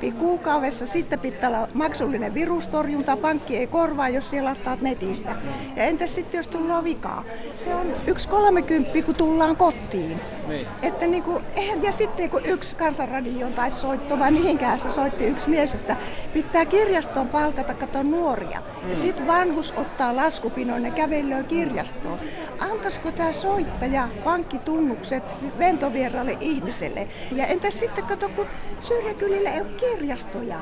2-30 0.09 0.13
kuukaudessa, 0.13 0.87
sitten 0.87 1.19
pitää 1.19 1.49
olla 1.49 1.67
maksullinen 1.73 2.33
virustorjunta, 2.33 3.17
pankki 3.17 3.57
ei 3.57 3.67
korvaa, 3.67 4.09
jos 4.09 4.29
siellä 4.29 4.49
lataat 4.49 4.81
netistä. 4.81 5.35
Ja 5.75 5.83
entäs 5.83 6.15
sitten, 6.15 6.39
jos 6.39 6.47
tulee 6.47 6.83
vikaa? 6.83 7.23
Se 7.55 7.75
on 7.75 7.93
1,30 8.07 9.03
kun 9.03 9.15
tullaan 9.25 9.55
kotiin. 9.57 10.19
Niin. 10.47 10.67
Että 10.81 11.07
niinku, 11.07 11.41
ja 11.81 11.91
sitten 11.91 12.29
kun 12.29 12.45
yksi 12.45 12.75
kansanradion 12.75 13.53
tai 13.53 13.71
soitto 13.71 14.19
vai 14.19 14.31
mihinkään 14.31 14.79
se 14.79 14.89
soitti 14.89 15.25
yksi 15.25 15.49
mies, 15.49 15.73
että 15.73 15.95
pitää 16.33 16.65
kirjastoon 16.65 17.27
palkata 17.27 17.73
kato 17.73 18.03
nuoria. 18.03 18.61
Mm. 18.83 18.89
Ja 18.89 18.95
sitten 18.95 19.27
vanhus 19.27 19.73
ottaa 19.77 20.15
laskupinoin 20.15 20.85
ja 20.85 20.91
kävelee 20.91 21.43
kirjastoon. 21.43 22.19
Antaisiko 22.59 23.11
tämä 23.11 23.33
soittaja 23.33 24.07
pankkitunnukset 24.23 25.23
ventovieraalle 25.59 26.37
ihmiselle? 26.39 27.07
Ja 27.31 27.45
entä 27.45 27.71
sitten 27.71 28.03
kato, 28.03 28.29
kun 28.29 28.45
syrjäkylillä 28.81 29.49
ei 29.49 29.61
ole 29.61 29.69
kirjastoja. 29.69 30.59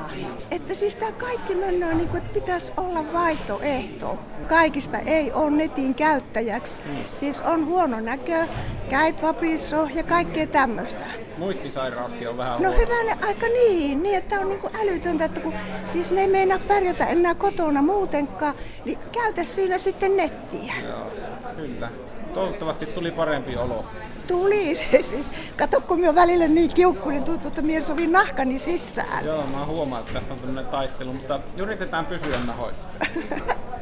Että 0.50 0.74
siis 0.74 0.96
tämä 0.96 1.12
kaikki 1.12 1.54
mennään 1.54 1.96
niin 1.98 2.08
kuin, 2.08 2.22
että 2.22 2.34
pitäisi 2.34 2.72
olla 2.76 3.12
vaihtoehto. 3.12 4.18
Kaikista 4.46 4.98
ei 4.98 5.32
ole 5.32 5.50
netin 5.50 5.94
käyttäjäksi. 5.94 6.80
Mm. 6.84 6.96
Siis 7.12 7.40
on 7.40 7.66
huono 7.66 8.00
näkö, 8.00 8.46
käyt 8.90 9.22
vapisso 9.22 9.88
ja 9.94 10.02
kaikkea 10.02 10.46
tämmöistä. 10.46 11.04
Muistisairauskin 11.38 12.28
on 12.28 12.36
vähän 12.36 12.62
No 12.62 12.70
hyvänä 12.72 13.18
aika 13.26 13.46
niin, 13.46 14.02
niin 14.02 14.18
että 14.18 14.40
on 14.40 14.48
niinku 14.48 14.70
älytöntä, 14.82 15.24
että 15.24 15.40
kun 15.40 15.54
siis 15.84 16.10
ne 16.10 16.20
ei 16.20 16.28
meinaa 16.28 16.58
pärjätä 16.68 17.06
enää 17.06 17.34
kotona 17.34 17.82
muutenkaan, 17.82 18.54
niin 18.84 18.98
käytä 19.12 19.44
siinä 19.44 19.78
sitten 19.78 20.16
nettiä. 20.16 20.74
Joo, 20.88 21.10
kyllä. 21.56 21.88
Toivottavasti 22.34 22.86
tuli 22.86 23.10
parempi 23.10 23.56
olo. 23.56 23.84
Tuli 24.26 24.74
se 24.76 25.02
siis. 25.02 25.30
Kato, 25.56 25.80
kun 25.80 26.00
minä 26.00 26.14
välillä 26.14 26.48
niin 26.48 26.70
kiukku, 26.74 27.10
niin 27.10 27.24
tuntuu, 27.24 27.48
että 27.48 27.62
minä 27.62 27.80
sovin 27.80 28.12
nahkani 28.12 28.58
sisään. 28.58 29.24
Joo, 29.24 29.46
mä 29.46 29.66
huomaan, 29.66 30.00
että 30.02 30.14
tässä 30.14 30.34
on 30.34 30.40
tämmöinen 30.40 30.66
taistelu, 30.66 31.12
mutta 31.12 31.40
yritetään 31.56 32.06
pysyä 32.06 32.38
nahoissa. 32.46 32.88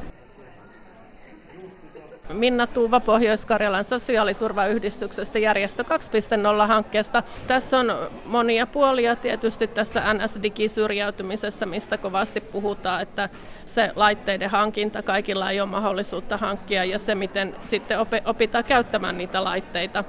Minna 2.29 2.67
Tuuva 2.67 3.01
Pohjois-Karjalan 3.01 3.85
sosiaaliturvayhdistyksestä 3.85 5.39
järjestö 5.39 5.83
2.0-hankkeesta. 5.83 7.23
Tässä 7.47 7.79
on 7.79 7.95
monia 8.25 8.67
puolia 8.67 9.17
tietysti 9.17 9.67
tässä 9.67 10.15
NS-digisyrjäytymisessä, 10.15 11.67
mistä 11.67 11.99
kovasti 11.99 12.41
puhutaan, 12.41 13.03
että 13.03 13.29
se 13.67 13.93
laitteiden 13.97 14.51
hankinta, 14.51 15.03
kaikilla 15.03 15.51
ei 15.51 15.61
ole 15.61 15.69
mahdollisuutta 15.69 16.37
hankkia 16.37 16.85
ja 16.85 16.99
se, 16.99 17.15
miten 17.15 17.55
sitten 17.63 17.99
opitaan 18.25 18.65
käyttämään 18.65 19.19
niitä 19.19 19.45
laitteita 19.45 20.05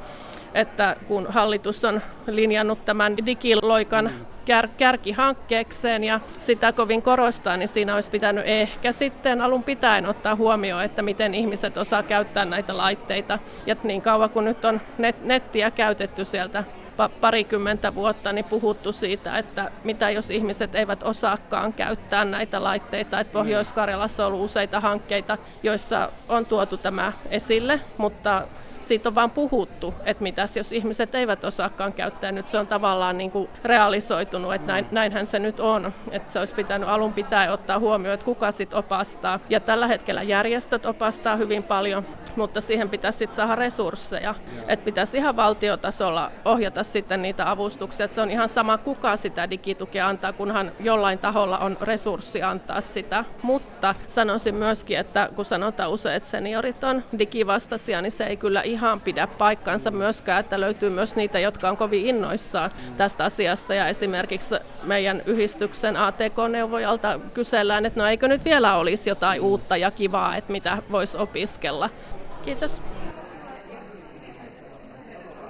että 0.53 0.95
kun 1.07 1.27
hallitus 1.29 1.85
on 1.85 2.01
linjannut 2.27 2.85
tämän 2.85 3.17
digiloikan 3.25 4.11
kär, 4.45 4.67
kärkihankkeekseen 4.77 6.03
ja 6.03 6.19
sitä 6.39 6.71
kovin 6.71 7.01
korostaa, 7.01 7.57
niin 7.57 7.67
siinä 7.67 7.95
olisi 7.95 8.11
pitänyt 8.11 8.43
ehkä 8.47 8.91
sitten 8.91 9.41
alun 9.41 9.63
pitäen 9.63 10.05
ottaa 10.05 10.35
huomioon, 10.35 10.83
että 10.83 11.01
miten 11.01 11.35
ihmiset 11.35 11.77
osaa 11.77 12.03
käyttää 12.03 12.45
näitä 12.45 12.77
laitteita. 12.77 13.39
Ja 13.65 13.75
niin 13.83 14.01
kauan 14.01 14.29
kuin 14.29 14.45
nyt 14.45 14.65
on 14.65 14.81
net, 14.97 15.23
nettiä 15.23 15.71
käytetty 15.71 16.25
sieltä 16.25 16.63
parikymmentä 17.21 17.95
vuotta 17.95 18.33
niin 18.33 18.45
puhuttu 18.45 18.91
siitä, 18.91 19.37
että 19.37 19.71
mitä 19.83 20.09
jos 20.09 20.29
ihmiset 20.29 20.75
eivät 20.75 21.03
osaakaan 21.03 21.73
käyttää 21.73 22.25
näitä 22.25 22.63
laitteita. 22.63 23.19
Että 23.19 23.33
Pohjois-Karjalassa 23.33 24.25
on 24.25 24.33
ollut 24.33 24.45
useita 24.45 24.79
hankkeita, 24.79 25.37
joissa 25.63 26.09
on 26.29 26.45
tuotu 26.45 26.77
tämä 26.77 27.13
esille, 27.29 27.79
mutta 27.97 28.47
siitä 28.83 29.09
on 29.09 29.15
vaan 29.15 29.31
puhuttu, 29.31 29.93
että 30.05 30.23
mitäs 30.23 30.57
jos 30.57 30.71
ihmiset 30.71 31.15
eivät 31.15 31.43
osaakaan 31.43 31.93
käyttää. 31.93 32.31
Nyt 32.31 32.49
se 32.49 32.57
on 32.57 32.67
tavallaan 32.67 33.17
niin 33.17 33.31
kuin 33.31 33.49
realisoitunut, 33.63 34.53
että 34.53 34.71
näin, 34.71 34.87
näinhän 34.91 35.25
se 35.25 35.39
nyt 35.39 35.59
on. 35.59 35.93
Että 36.11 36.33
se 36.33 36.39
olisi 36.39 36.55
pitänyt 36.55 36.89
alun 36.89 37.13
pitää 37.13 37.51
ottaa 37.51 37.79
huomioon, 37.79 38.13
että 38.13 38.25
kuka 38.25 38.51
sitten 38.51 38.79
opastaa. 38.79 39.39
Ja 39.49 39.59
tällä 39.59 39.87
hetkellä 39.87 40.23
järjestöt 40.23 40.85
opastaa 40.85 41.35
hyvin 41.35 41.63
paljon, 41.63 42.05
mutta 42.35 42.61
siihen 42.61 42.89
pitäisi 42.89 43.17
sitten 43.17 43.35
saada 43.35 43.55
resursseja. 43.55 44.35
Että 44.67 44.85
pitäisi 44.85 45.17
ihan 45.17 45.35
valtiotasolla 45.35 46.31
ohjata 46.45 46.83
sitten 46.83 47.21
niitä 47.21 47.51
avustuksia. 47.51 48.03
Että 48.03 48.15
se 48.15 48.21
on 48.21 48.31
ihan 48.31 48.49
sama, 48.49 48.77
kuka 48.77 49.17
sitä 49.17 49.49
digitukea 49.49 50.07
antaa, 50.07 50.33
kunhan 50.33 50.71
jollain 50.79 51.19
taholla 51.19 51.57
on 51.57 51.77
resurssi 51.81 52.43
antaa 52.43 52.81
sitä. 52.81 53.25
Mutta 53.41 53.95
sanoisin 54.07 54.55
myöskin, 54.55 54.97
että 54.97 55.29
kun 55.35 55.45
sanotaan 55.45 55.91
usein, 55.91 56.15
että 56.15 56.29
seniorit 56.29 56.83
on 56.83 57.03
digivastaisia, 57.19 58.01
niin 58.01 58.11
se 58.11 58.25
ei 58.25 58.37
kyllä 58.37 58.61
ihan 58.61 59.01
pidä 59.01 59.27
paikkansa 59.27 59.91
myöskään, 59.91 60.39
että 60.39 60.59
löytyy 60.59 60.89
myös 60.89 61.15
niitä, 61.15 61.39
jotka 61.39 61.69
on 61.69 61.77
kovin 61.77 62.07
innoissaan 62.07 62.71
tästä 62.97 63.23
asiasta. 63.23 63.73
Ja 63.73 63.87
esimerkiksi 63.87 64.55
meidän 64.83 65.21
yhdistyksen 65.25 65.97
ATK-neuvojalta 65.97 67.19
kysellään, 67.33 67.85
että 67.85 67.99
no 67.99 68.07
eikö 68.07 68.27
nyt 68.27 68.45
vielä 68.45 68.75
olisi 68.75 69.09
jotain 69.09 69.41
uutta 69.41 69.77
ja 69.77 69.91
kivaa, 69.91 70.35
että 70.35 70.51
mitä 70.51 70.77
voisi 70.91 71.17
opiskella. 71.17 71.89
Kiitos. 72.43 72.81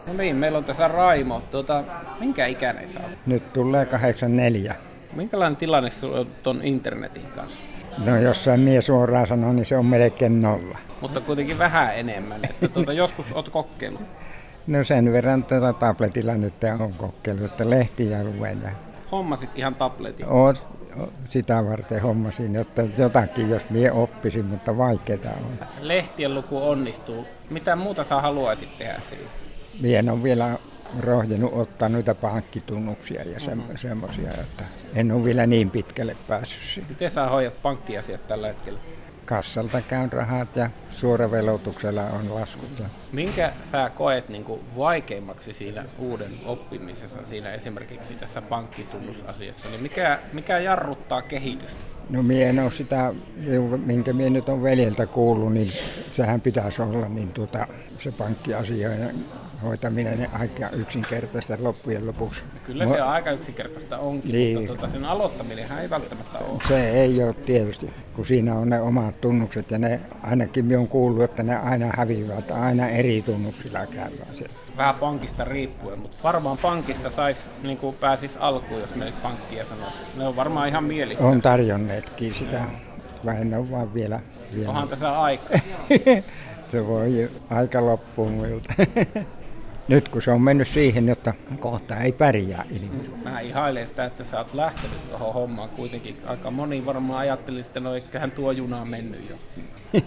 No 0.07 0.13
niin, 0.13 0.35
meillä 0.35 0.57
on 0.57 0.63
tässä 0.63 0.87
Raimo. 0.87 1.41
Tuota, 1.51 1.83
minkä 2.19 2.45
ikäinen 2.45 2.89
sä 2.89 2.99
olet? 2.99 3.17
Nyt 3.25 3.53
tulee 3.53 3.85
84. 3.85 4.75
Minkälainen 5.15 5.57
tilanne 5.57 5.89
sulla 5.89 6.19
on 6.19 6.27
tuon 6.43 6.59
internetin 6.63 7.25
kanssa? 7.35 7.59
No 7.97 8.17
jos 8.17 8.47
en 8.47 8.59
mie 8.59 8.81
suoraan 8.81 9.27
sano, 9.27 9.53
niin 9.53 9.65
se 9.65 9.77
on 9.77 9.85
melkein 9.85 10.41
nolla. 10.41 10.77
Mutta 11.01 11.21
kuitenkin 11.21 11.57
vähän 11.57 11.97
enemmän. 11.97 12.39
Että 12.45 12.67
tuota, 12.67 12.93
joskus 13.03 13.25
olet 13.31 13.49
kokeillut. 13.49 14.01
No 14.67 14.83
sen 14.83 15.13
verran 15.13 15.43
tätä 15.43 15.73
tabletilla 15.73 16.33
nyt 16.33 16.53
on 16.79 16.93
kokeillut, 16.97 17.45
että 17.45 17.69
lehtiä 17.69 18.23
luen. 18.23 18.61
Hommasit 19.11 19.49
ihan 19.55 19.75
tabletin? 19.75 20.25
Oot, 20.29 20.67
sitä 21.27 21.65
varten 21.65 22.01
hommasin, 22.01 22.55
jotta 22.55 22.81
jotakin, 22.97 23.49
jos 23.49 23.69
mie 23.69 23.91
oppisin, 23.91 24.45
mutta 24.45 24.77
vaikeaa 24.77 25.33
on. 25.37 25.59
Lehtien 25.79 26.35
luku 26.35 26.57
onnistuu. 26.57 27.25
Mitä 27.49 27.75
muuta 27.75 28.03
sä 28.03 28.21
haluaisit 28.21 28.77
tehdä 28.77 29.01
sillä? 29.09 29.29
Mie 29.81 29.99
en 29.99 30.09
ole 30.09 30.23
vielä 30.23 30.57
rohjennut 30.99 31.53
ottaa 31.53 31.89
noita 31.89 32.15
pankkitunnuksia 32.15 33.23
ja 33.23 33.39
mm-hmm. 33.55 33.77
semmoisia, 33.77 34.31
että 34.31 34.63
en 34.95 35.11
ole 35.11 35.23
vielä 35.23 35.47
niin 35.47 35.69
pitkälle 35.69 36.17
päässyt 36.27 36.61
siihen. 36.63 36.89
Miten 36.89 37.09
sä 37.09 37.25
hoidat 37.25 37.61
pankkiasiat 37.61 38.27
tällä 38.27 38.47
hetkellä? 38.47 38.79
Kassalta 39.25 39.81
käyn 39.81 40.13
rahat 40.13 40.55
ja 40.55 40.69
suoravelotuksella 40.91 42.03
on 42.03 42.35
laskut. 42.35 42.83
Minkä 43.11 43.51
sä 43.71 43.91
koet 43.95 44.29
niin 44.29 44.43
kuin 44.43 44.61
vaikeimmaksi 44.77 45.53
siinä 45.53 45.85
uuden 45.99 46.31
oppimisessa, 46.45 47.19
siinä 47.29 47.51
esimerkiksi 47.51 48.13
tässä 48.13 48.41
pankkitunnusasiassa? 48.41 49.69
Niin 49.69 49.81
mikä, 49.81 50.19
mikä 50.33 50.59
jarruttaa 50.59 51.21
kehitystä? 51.21 51.77
No 52.09 52.23
mie 52.23 52.49
en 52.49 52.59
ole 52.59 52.71
sitä, 52.71 53.13
minkä 53.85 54.13
mie 54.13 54.29
nyt 54.29 54.49
on 54.49 54.63
veljeltä 54.63 55.05
kuullut, 55.05 55.53
niin 55.53 55.71
sehän 56.11 56.41
pitäisi 56.41 56.81
olla 56.81 57.09
niin 57.09 57.33
tuota, 57.33 57.67
se 57.99 58.11
pankkiasioiden 58.11 59.15
hoitaminen 59.63 60.29
aika 60.33 60.69
yksinkertaista 60.69 61.57
loppujen 61.59 62.07
lopuksi. 62.07 62.43
Kyllä 62.65 62.87
se 62.87 63.01
on 63.01 63.09
aika 63.09 63.31
yksinkertaista 63.31 63.97
onkin, 63.97 64.31
niin. 64.31 64.57
mutta 64.57 64.73
tuota, 64.73 64.93
sen 64.93 65.05
aloittaminen 65.05 65.65
ei 65.81 65.89
välttämättä 65.89 66.39
ole. 66.39 66.59
Se 66.67 66.89
ei 66.89 67.23
ole 67.23 67.33
tietysti, 67.33 67.93
kun 68.15 68.25
siinä 68.25 68.55
on 68.55 68.69
ne 68.69 68.81
omat 68.81 69.21
tunnukset 69.21 69.71
ja 69.71 69.79
ne 69.79 69.99
ainakin 70.23 70.65
minä 70.65 70.79
on 70.79 70.87
kuullut, 70.87 71.23
että 71.23 71.43
ne 71.43 71.55
aina 71.55 71.89
häviävät, 71.97 72.51
aina 72.51 72.89
eri 72.89 73.21
tunnuksilla 73.21 73.85
käydään 73.85 74.35
siellä. 74.35 74.53
Vähän 74.77 74.95
pankista 74.95 75.43
riippuen, 75.43 75.99
mutta 75.99 76.17
varmaan 76.23 76.57
pankista 76.57 77.09
sais, 77.09 77.37
niin 77.63 77.77
kuin 77.77 77.95
pääsis 77.95 78.37
alkuun, 78.39 78.81
jos 78.81 78.95
menisi 78.95 79.17
pankkiin 79.23 79.59
ja 79.59 79.65
sanoo. 79.65 79.89
Ne 80.17 80.27
on 80.27 80.35
varmaan 80.35 80.67
ihan 80.67 80.83
mielissä. 80.83 81.23
On 81.23 81.41
tarjonneetkin 81.41 82.33
sitä, 82.33 82.63
vähän 83.25 83.53
on 83.53 83.71
vaan 83.71 83.93
vielä. 83.93 84.19
vielä. 84.55 84.69
Onhan 84.69 84.87
tässä 84.87 85.21
aika. 85.21 85.43
se 86.73 86.87
voi 86.87 87.29
aika 87.49 87.85
loppuun 87.85 88.31
muilta. 88.31 88.73
Nyt 89.87 90.09
kun 90.09 90.21
se 90.21 90.31
on 90.31 90.41
mennyt 90.41 90.67
siihen, 90.67 91.09
että 91.09 91.33
kohta 91.59 91.97
ei 91.97 92.11
pärjää 92.11 92.65
ilman. 92.71 93.19
Mä 93.23 93.39
ihailen 93.39 93.87
sitä, 93.87 94.05
että 94.05 94.23
sä 94.23 94.37
oot 94.37 94.53
lähtenyt 94.53 95.09
tuohon 95.09 95.33
hommaan 95.33 95.69
kuitenkin. 95.69 96.17
Aika 96.25 96.51
moni 96.51 96.85
varmaan 96.85 97.19
ajatteli, 97.19 97.59
että 97.59 97.79
no 97.79 97.95
eiköhän 97.95 98.31
tuo 98.31 98.51
juna 98.51 98.81
on 98.81 98.87
mennyt 98.87 99.29
jo. 99.29 99.35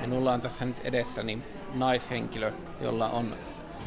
Minulla 0.00 0.32
on 0.32 0.40
tässä 0.40 0.64
nyt 0.64 0.76
edessäni 0.84 1.38
naishenkilö, 1.74 2.52
jolla 2.80 3.10
on 3.10 3.34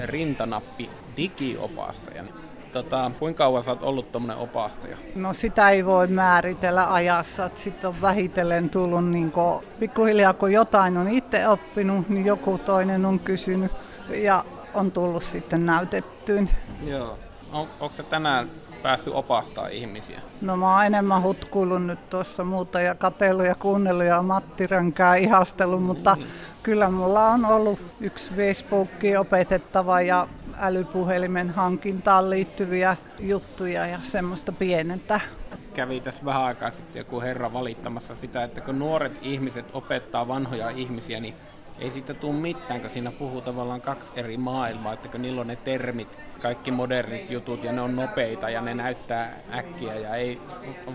rintanappi 0.06 0.90
digiopastaja. 1.18 2.24
Tota, 2.74 3.12
kuinka 3.20 3.44
kauan 3.44 3.64
sä 3.64 3.72
oot 3.72 3.84
ollut 3.84 4.12
tuommoinen 4.12 4.38
opastaja? 4.38 4.98
No 5.16 5.34
sitä 5.34 5.70
ei 5.70 5.86
voi 5.86 6.08
määritellä 6.08 6.94
ajassa. 6.94 7.50
Sitten 7.56 7.90
on 7.90 8.02
vähitellen 8.02 8.70
tullut 8.70 9.06
niin 9.10 9.32
kun, 9.32 9.64
pikkuhiljaa, 9.80 10.34
kun 10.34 10.52
jotain 10.52 10.98
on 10.98 11.08
itse 11.08 11.48
oppinut, 11.48 12.10
niin 12.10 12.26
joku 12.26 12.58
toinen 12.58 13.06
on 13.06 13.20
kysynyt 13.20 13.72
ja 14.10 14.44
on 14.74 14.92
tullut 14.92 15.24
sitten 15.24 15.66
näytettyyn. 15.66 16.50
Joo. 16.84 17.18
On, 17.52 17.68
onko 17.80 17.96
se 17.96 18.04
tänään 18.04 18.50
päässyt 18.84 19.14
opastaa 19.14 19.68
ihmisiä? 19.68 20.22
No 20.42 20.58
mä 20.58 20.74
oon 20.74 20.86
enemmän 20.86 21.24
hutkuillut 21.24 21.84
nyt 21.84 22.10
tuossa 22.10 22.44
muuta 22.44 22.82
ja 22.82 22.96
katellut 22.96 23.46
ja 23.46 23.56
kuunnellut 23.56 24.06
ja 24.06 24.22
Matti 24.22 24.68
Rönkää 24.68 25.16
ihastellut, 25.16 25.84
mutta 25.84 26.16
mm. 26.16 26.24
kyllä 26.64 26.90
mulla 26.90 27.28
on 27.28 27.46
ollut 27.46 27.80
yksi 28.02 28.34
Facebookki 28.34 29.18
opetettava 29.18 30.02
ja 30.02 30.28
älypuhelimen 30.62 31.50
hankintaan 31.50 32.30
liittyviä 32.30 32.98
juttuja 33.20 33.88
ja 33.88 34.00
semmoista 34.04 34.52
pienentä. 34.52 35.20
Kävi 35.74 36.00
tässä 36.00 36.26
vähän 36.26 36.42
aikaa 36.42 36.72
sitten 36.72 37.00
joku 37.00 37.22
herra 37.22 37.54
valittamassa 37.54 38.16
sitä, 38.16 38.44
että 38.44 38.62
kun 38.62 38.80
nuoret 38.80 39.20
ihmiset 39.22 39.66
opettaa 39.74 40.28
vanhoja 40.28 40.70
ihmisiä, 40.70 41.20
niin 41.20 41.36
ei 41.82 41.92
siitä 41.92 42.14
tule 42.14 42.34
mitään, 42.34 42.82
kun 42.82 42.90
siinä 42.90 43.12
puhuu 43.12 43.42
tavallaan 43.42 43.82
kaksi 43.82 44.12
eri 44.16 44.38
maailmaa, 44.38 44.94
että 44.94 45.08
kun 45.08 45.22
niillä 45.22 45.42
on 45.42 45.48
ne 45.48 45.56
termit, 45.56 46.18
kaikki 46.42 46.72
modernit 46.72 47.32
jutut 47.32 47.64
ja 47.64 47.72
ne 47.72 47.82
on 47.82 47.96
nopeita 47.96 48.50
ja 48.50 48.62
ne 48.62 48.74
näyttää 48.74 49.38
äkkiä 49.54 49.96
ja 49.96 50.16
ei 50.16 50.42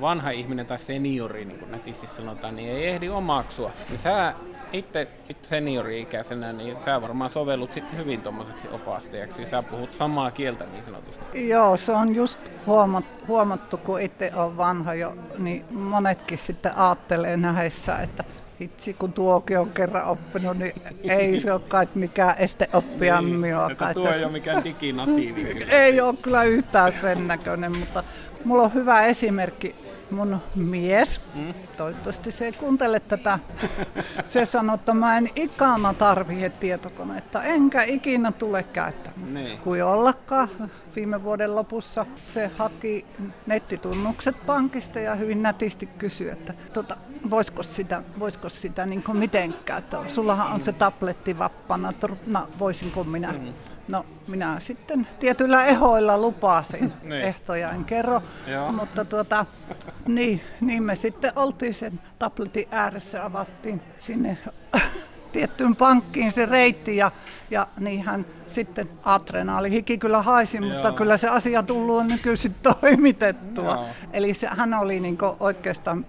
vanha 0.00 0.30
ihminen 0.30 0.66
tai 0.66 0.78
seniori, 0.78 1.44
niin 1.44 1.58
kuin 1.58 1.70
netisti 1.70 2.06
sanotaan, 2.06 2.56
niin 2.56 2.70
ei 2.70 2.88
ehdi 2.88 3.08
omaksua. 3.08 3.70
Niin 3.88 3.98
sä 3.98 4.34
itse, 4.72 5.08
seniori-ikäisenä, 5.42 6.52
niin 6.52 6.76
sä 6.84 7.02
varmaan 7.02 7.30
sovellut 7.30 7.72
sitten 7.72 7.98
hyvin 7.98 8.22
tuommoiseksi 8.22 8.68
opastajaksi. 8.72 9.46
Sä 9.46 9.62
puhut 9.62 9.94
samaa 9.94 10.30
kieltä 10.30 10.66
niin 10.66 10.84
sanotusti. 10.84 11.48
Joo, 11.48 11.76
se 11.76 11.92
on 11.92 12.14
just 12.14 12.40
huomattu, 12.66 13.26
huomattu 13.28 13.76
kun 13.76 14.00
itse 14.00 14.32
on 14.36 14.56
vanha 14.56 14.94
jo, 14.94 15.14
niin 15.38 15.64
monetkin 15.70 16.38
sitten 16.38 16.72
aattelee 16.76 17.36
nähdessä, 17.36 17.96
että 17.96 18.24
Itse 18.60 18.92
kun 18.92 19.12
tuokin 19.12 19.58
on 19.58 19.70
kerran 19.70 20.06
oppinut, 20.06 20.58
niin 20.58 20.72
ei 21.02 21.40
se 21.40 21.52
ole 21.52 21.60
kai 21.68 21.88
mikään 21.94 22.34
este 22.38 22.68
oppia 22.72 23.20
niin, 23.20 23.44
Että 23.70 23.94
tuo 23.94 24.10
ei 24.10 24.24
ole 24.24 24.32
mikään 24.32 24.64
diginatiivi. 24.64 25.62
ei 25.70 26.00
ole 26.00 26.14
kyllä 26.22 26.42
yhtään 26.42 26.92
sen 27.00 27.28
näköinen, 27.28 27.78
mutta 27.78 28.04
mulla 28.44 28.62
on 28.62 28.74
hyvä 28.74 29.02
esimerkki 29.02 29.74
mun 30.10 30.40
mies, 30.54 31.20
mm. 31.34 31.54
toivottavasti 31.76 32.32
se 32.32 32.44
ei 32.44 32.52
kuuntele 32.52 33.00
tätä, 33.00 33.38
se 34.24 34.44
sanoi, 34.44 34.74
että 34.74 34.94
mä 34.94 35.18
en 35.18 35.28
ikana 35.36 35.94
tarvitse 35.94 36.50
tietokonetta, 36.50 37.44
enkä 37.44 37.82
ikinä 37.82 38.32
tule 38.32 38.62
käyttämään. 38.62 39.34
Niin. 39.34 39.58
Kuin 39.58 39.84
ollakaan 39.84 40.48
viime 40.96 41.22
vuoden 41.22 41.56
lopussa 41.56 42.06
se 42.24 42.50
haki 42.58 43.06
nettitunnukset 43.46 44.46
pankista 44.46 45.00
ja 45.00 45.14
hyvin 45.14 45.42
nätisti 45.42 45.86
kysyi, 45.86 46.30
että 46.30 46.54
tota, 46.72 46.96
voisiko 47.30 47.62
sitä, 47.62 48.02
voisiko 48.18 48.48
sitä 48.48 48.86
niin 48.86 49.04
mitenkään, 49.12 49.78
että 49.78 49.98
sullahan 50.08 50.52
on 50.52 50.60
se 50.60 50.72
tabletti 50.72 51.38
vappana, 51.38 51.90
että 51.90 52.08
no, 52.26 52.48
voisinko 52.58 53.04
minä. 53.04 53.32
Mm 53.32 53.52
No 53.88 54.06
minä 54.26 54.60
sitten 54.60 55.08
tietyillä 55.18 55.64
ehoilla 55.64 56.18
lupasin, 56.18 56.92
niin. 57.02 57.22
ehtoja 57.22 57.70
en 57.70 57.84
kerro, 57.84 58.22
Joo. 58.46 58.72
mutta 58.72 59.04
tuota, 59.04 59.46
niin, 60.08 60.40
niin 60.60 60.82
me 60.82 60.94
sitten 60.94 61.32
oltiin 61.36 61.74
sen 61.74 62.00
tabletin 62.18 62.68
ääressä, 62.70 63.24
avattiin 63.24 63.82
sinne 63.98 64.38
tiettyyn 65.32 65.76
pankkiin 65.76 66.32
se 66.32 66.46
reitti 66.46 66.96
ja, 66.96 67.10
ja 67.50 67.66
niinhän 67.80 68.26
sitten 68.46 68.88
adrenaalihiki 69.04 69.98
kyllä 69.98 70.22
haisi, 70.22 70.56
Joo. 70.56 70.72
mutta 70.72 70.92
kyllä 70.92 71.16
se 71.16 71.28
asia 71.28 71.62
tullut 71.62 72.00
on 72.00 72.06
nykyisin 72.06 72.54
toimitettua. 72.80 73.74
Joo. 73.74 73.86
Eli 74.12 74.34
se, 74.34 74.46
hän 74.46 74.74
oli 74.74 75.00
niin 75.00 75.18
oikeastaan 75.40 76.06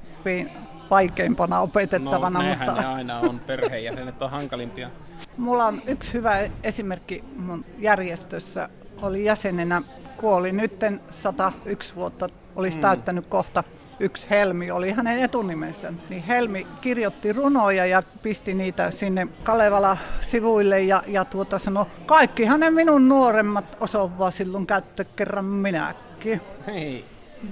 vaikeimpana 0.89 1.59
opetettavana. 1.59 2.41
No, 2.41 2.49
mutta... 2.49 2.81
ne 2.81 2.85
aina 2.85 3.19
on, 3.19 3.39
perheenjäsenet 3.39 4.21
on 4.21 4.29
hankalimpia. 4.29 4.89
Mulla 5.37 5.65
on 5.65 5.81
yksi 5.87 6.13
hyvä 6.13 6.49
esimerkki 6.63 7.23
mun 7.37 7.65
järjestössä. 7.79 8.69
Oli 9.01 9.25
jäsenenä, 9.25 9.81
kuoli 10.17 10.51
nytten 10.51 10.99
101 11.09 11.95
vuotta, 11.95 12.29
olisi 12.55 12.77
mm. 12.77 12.81
täyttänyt 12.81 13.25
kohta 13.25 13.63
yksi 13.99 14.29
Helmi 14.29 14.71
oli 14.71 14.91
hänen 14.91 15.19
etunimensä, 15.19 15.93
niin 16.09 16.23
Helmi 16.23 16.67
kirjoitti 16.81 17.33
runoja 17.33 17.85
ja 17.85 18.03
pisti 18.21 18.53
niitä 18.53 18.91
sinne 18.91 19.27
Kalevala-sivuille 19.43 20.79
ja, 20.81 21.03
ja 21.07 21.25
tuota 21.25 21.59
sanoi, 21.59 21.85
kaikki 22.05 22.45
hänen 22.45 22.73
minun 22.73 23.09
nuoremmat 23.09 23.77
osovaa 23.79 24.31
silloin 24.31 24.67
käyttö 24.67 25.05
kerran 25.15 25.45
minäkin. 25.45 26.41
Niin. 26.67 27.03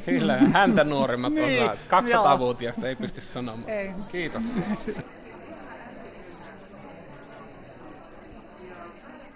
Kyllä, 0.06 0.38
häntä 0.38 0.84
nuoremmat 0.84 1.34
Niin, 1.34 1.64
osaa. 1.64 2.36
200-vuotiaasta 2.36 2.88
ei 2.88 2.96
pysty 2.96 3.22
sanomaan. 3.22 3.70
Ei. 3.70 3.92
Kiitos. 4.12 4.42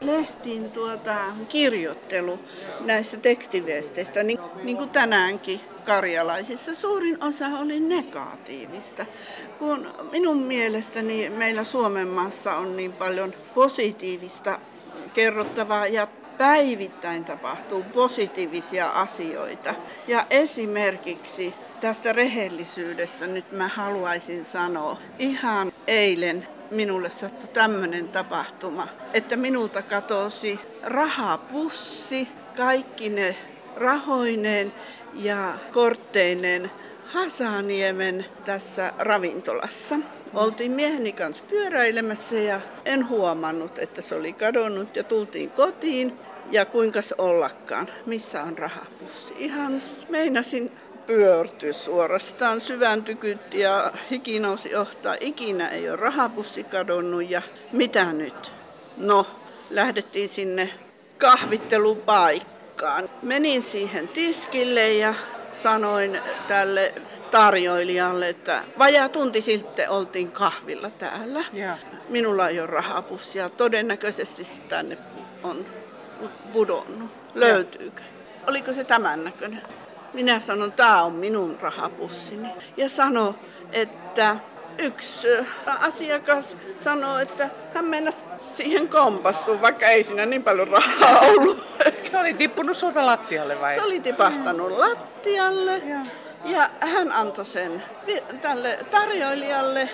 Lehtiin 0.02 0.72
tuota 0.72 1.16
kirjoittelu 1.50 2.40
näistä 2.80 3.18
tekstiviesteistä, 3.18 4.24
niin, 4.24 4.40
niin 4.64 4.78
kuin 4.78 4.90
tänäänkin 4.90 5.62
karjalaisissa, 5.86 6.76
suurin 6.76 7.24
osa 7.24 7.46
oli 7.46 7.80
negatiivista. 7.80 9.06
Kun 9.60 9.94
minun 10.12 10.38
mielestäni 10.38 11.30
meillä 11.30 11.64
Suomen 11.64 12.08
maassa 12.08 12.56
on 12.56 12.78
niin 12.78 12.94
paljon 12.94 13.34
positiivista 13.56 14.60
kerrottavaa 15.14 15.88
ja 15.88 16.08
päivittäin 16.40 17.26
tapahtuu 17.26 17.84
positiivisia 17.84 18.90
asioita. 18.90 19.76
Ja 20.08 20.26
esimerkiksi 20.30 21.54
tästä 21.82 22.14
rehellisyydestä 22.14 23.28
nyt 23.28 23.52
mä 23.52 23.68
haluaisin 23.68 24.46
sanoa. 24.46 24.98
Ihan 25.20 25.72
eilen 25.88 26.48
minulle 26.72 27.10
sattui 27.10 27.50
tämmöinen 27.50 28.08
tapahtuma, 28.08 28.88
että 29.14 29.36
minulta 29.36 29.82
katosi 29.82 30.60
rahapussi, 30.84 32.28
kaikki 32.58 33.10
ne 33.10 33.36
rahoineen 33.76 34.74
ja 35.14 35.54
kortteineen 35.74 36.72
Hasaniemen 37.06 38.26
tässä 38.46 38.94
ravintolassa. 38.98 40.00
Oltiin 40.34 40.72
mieheni 40.72 41.12
kanssa 41.12 41.44
pyöräilemässä 41.50 42.36
ja 42.36 42.62
en 42.86 43.10
huomannut, 43.10 43.80
että 43.80 44.02
se 44.02 44.16
oli 44.16 44.34
kadonnut 44.34 44.96
ja 44.96 45.04
tultiin 45.04 45.50
kotiin. 45.50 46.20
Ja 46.52 46.66
kuinka 46.66 47.00
ollakaan, 47.18 47.90
missä 48.06 48.44
on 48.44 48.58
rahapussi? 48.58 49.34
Ihan 49.38 49.74
meinasin 50.10 50.72
pyörtyä 51.08 51.74
suorastaan, 51.74 52.62
syvän 52.62 53.04
tykytti 53.04 53.60
ja 53.60 53.92
hiki 54.12 54.40
nousi 54.40 54.76
ohtaa. 54.76 55.16
Ikinä 55.20 55.70
ei 55.70 55.90
ole 55.90 55.96
rahapussi 55.96 56.64
kadonnut 56.64 57.30
ja 57.30 57.42
mitä 57.72 58.14
nyt? 58.14 58.52
No, 58.98 59.28
lähdettiin 59.70 60.30
sinne 60.30 60.70
kahvittelupaikkaan. 61.18 63.10
Menin 63.22 63.64
siihen 63.64 64.08
tiskille 64.08 64.94
ja 64.94 65.14
sanoin 65.52 66.22
tälle 66.48 66.94
tarjoilijalle, 67.32 68.30
että 68.30 68.64
vajaa 68.80 69.10
tunti 69.10 69.42
sitten 69.42 69.90
oltiin 69.90 70.32
kahvilla 70.32 70.90
täällä. 70.90 71.46
Ja. 71.54 71.78
Minulla 72.10 72.50
ei 72.50 72.60
ole 72.60 72.68
rahapussia. 72.68 73.50
Todennäköisesti 73.50 74.44
se 74.44 74.62
tänne 74.62 74.98
on 75.44 75.66
pudonnut. 76.54 77.12
Löytyykö? 77.36 78.02
Oliko 78.48 78.74
se 78.74 78.84
tämän 78.84 79.24
näköinen? 79.24 79.62
Minä 80.14 80.40
sanon, 80.40 80.72
tämä 80.72 81.04
on 81.04 81.14
minun 81.14 81.58
rahapussini. 81.62 82.50
Ja 82.78 82.90
sano, 82.90 83.36
että 83.72 84.36
yksi 84.78 85.28
asiakas 85.66 86.58
sanoi, 86.76 87.22
että 87.22 87.50
hän 87.74 87.86
mennäisi 87.86 88.26
siihen 88.48 88.88
kompastua, 88.90 89.62
vaikka 89.62 89.86
ei 89.86 90.04
siinä 90.04 90.26
niin 90.26 90.44
paljon 90.44 90.68
rahaa 90.68 91.20
ollut. 91.20 91.64
Se 92.12 92.20
oli 92.20 92.34
tippunut 92.34 92.78
sulta 92.78 93.06
lattialle 93.06 93.62
vai? 93.62 93.76
Se 93.76 93.82
oli 93.82 94.00
tipahtanut 94.00 94.72
lattialle 94.72 95.82
ja 96.46 96.70
hän 96.80 97.12
antoi 97.12 97.46
sen 97.46 97.84
tälle 98.42 98.80
tarjoilijalle 98.92 99.90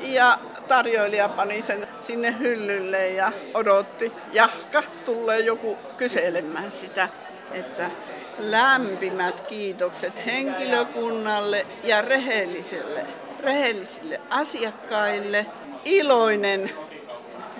ja 0.00 0.38
tarjoilija 0.68 1.28
pani 1.28 1.62
sen 1.62 1.88
sinne 2.00 2.34
hyllylle 2.38 3.08
ja 3.08 3.32
odotti. 3.54 4.12
Jahka 4.32 4.82
tulee 5.04 5.40
joku 5.40 5.76
kyselemään 5.96 6.70
sitä, 6.70 7.08
että 7.52 7.90
lämpimät 8.38 9.40
kiitokset 9.40 10.26
henkilökunnalle 10.26 11.66
ja 11.84 12.02
rehelliselle, 12.02 13.06
rehellisille 13.40 14.20
asiakkaille. 14.30 15.46
Iloinen 15.84 16.70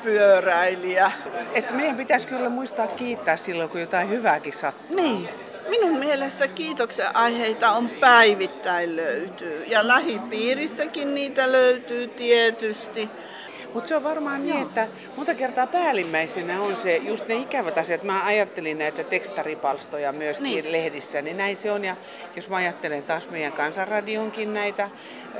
pyöräilijä. 0.03 1.12
Että 1.55 1.72
meidän 1.72 1.96
pitäisi 1.96 2.27
kyllä 2.27 2.48
muistaa 2.48 2.87
kiittää 2.87 3.37
silloin, 3.37 3.70
kun 3.70 3.81
jotain 3.81 4.09
hyvääkin 4.09 4.53
sattuu. 4.53 4.96
Niin. 4.96 5.29
Minun 5.68 5.98
mielestä 5.98 6.48
kiitoksen 6.48 7.16
aiheita 7.16 7.70
on 7.70 7.88
päivittäin 7.88 8.96
löytyy. 8.96 9.64
Ja 9.64 9.88
lähipiiristäkin 9.88 11.14
niitä 11.14 11.52
löytyy 11.52 12.09
tietysti. 12.09 13.11
Mutta 13.74 13.88
se 13.88 13.96
on 13.96 14.04
varmaan 14.04 14.46
niin, 14.46 14.62
että 14.62 14.88
monta 15.16 15.35
kertaa 15.35 15.66
päällimmäisenä 15.66 16.62
on 16.62 16.76
se 16.76 16.96
just 16.96 17.28
ne 17.28 17.35
ikävät 17.35 17.78
asiat. 17.78 18.02
Mä 18.02 18.24
ajattelin 18.24 18.78
näitä 18.78 19.04
tekstaripalstoja 19.04 20.12
myöskin 20.12 20.44
niin. 20.44 20.72
lehdissä, 20.72 21.22
niin 21.22 21.37
näin 21.37 21.57
se 21.57 21.72
on. 21.72 21.85
Ja 21.85 21.96
jos 22.37 22.48
mä 22.48 22.57
ajattelen 22.57 23.02
taas 23.02 23.31
meidän 23.31 23.52
kansanradionkin 23.52 24.54
näitä 24.54 24.90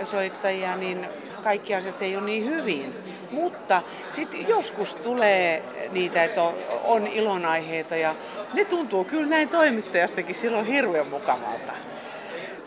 soittajia, 0.05 0.77
niin 0.77 1.09
kaikki 1.43 1.75
asiat 1.75 2.03
ei 2.03 2.17
ole 2.17 2.25
niin 2.25 2.45
hyvin. 2.45 2.95
Mutta 3.31 3.83
sitten 4.11 4.49
joskus 4.49 4.95
tulee 4.95 5.62
niitä, 5.93 6.25
että 6.25 6.43
on, 6.43 6.55
on 6.85 7.07
ilonaiheita 7.07 7.97
ja 7.97 8.14
ne 8.55 8.65
tuntuu 8.65 9.05
kyllä 9.05 9.27
näin 9.27 9.49
toimittajastakin 9.49 10.35
silloin 10.35 10.67
hirveän 10.67 11.07
mukavalta 11.07 11.73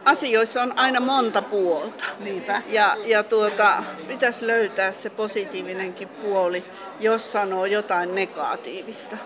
asioissa 0.05 0.61
on 0.61 0.73
aina 0.75 0.99
monta 0.99 1.41
puolta. 1.41 2.03
Niinpä. 2.19 2.61
Ja, 2.67 2.97
ja 3.05 3.23
tuota, 3.23 3.83
pitäisi 4.07 4.47
löytää 4.47 4.91
se 4.91 5.09
positiivinenkin 5.09 6.07
puoli, 6.07 6.63
jos 6.99 7.31
sanoo 7.31 7.65
jotain 7.65 8.15
negatiivista. 8.15 9.17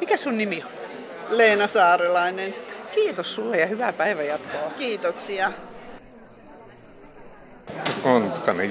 Mikä 0.00 0.16
sun 0.16 0.38
nimi 0.38 0.62
on? 0.66 0.70
Leena 1.28 1.68
Saarelainen. 1.68 2.54
Kiitos 2.94 3.34
sulle 3.34 3.56
ja 3.56 3.66
hyvää 3.66 3.92
päivänjatkoa. 3.92 4.70
Kiitoksia. 4.78 5.52
Ontkanen. 8.04 8.70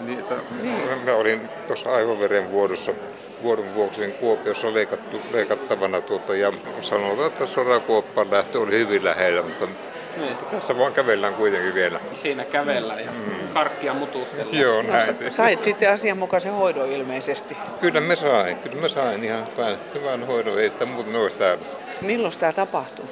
Niitä, 0.00 0.34
niin. 0.62 1.04
Mä 1.04 1.14
olin 1.14 1.48
tuossa 1.66 1.90
aivoveren 1.90 2.50
vuodossa 2.50 2.92
vuodon 3.42 3.74
vuoksi 3.74 4.00
niin 4.00 4.12
Kuopiossa 4.12 4.74
leikattu, 4.74 5.20
leikattavana 5.32 6.00
tuota, 6.00 6.36
ja 6.36 6.52
sanotaan, 6.80 7.26
että 7.26 7.46
sorakuoppaan 7.46 8.30
lähtö 8.30 8.60
oli 8.60 8.78
hyvin 8.78 9.04
lähellä, 9.04 9.42
mutta 9.42 9.66
niin. 10.16 10.36
Tässä 10.50 10.78
vaan 10.78 10.92
kävellään 10.92 11.34
kuitenkin 11.34 11.74
vielä. 11.74 12.00
Siinä 12.22 12.44
kävellään 12.44 13.04
ja 13.04 13.10
mm. 13.10 13.48
karkkia 13.48 13.94
mutustellaan. 13.94 14.58
Joo, 14.58 14.82
näin. 14.82 15.16
No, 15.20 15.30
sait 15.30 15.62
sitten 15.62 15.92
asianmukaisen 15.92 16.52
hoidon 16.52 16.92
ilmeisesti. 16.92 17.56
Kyllä 17.80 18.00
me 18.00 18.16
sain. 18.16 18.56
Kyllä 18.56 18.82
me 18.82 18.88
sain 18.88 19.24
ihan 19.24 19.46
hyvän, 19.56 19.78
hyvän 19.94 20.26
hoidon. 20.26 20.60
Ei 20.60 20.70
sitä 20.70 20.86
muuten 20.86 21.16
olisi 21.16 21.36
täällä. 21.36 21.64
Milloin 22.00 22.34
tämä 22.38 22.52
tapahtuu? 22.52 23.04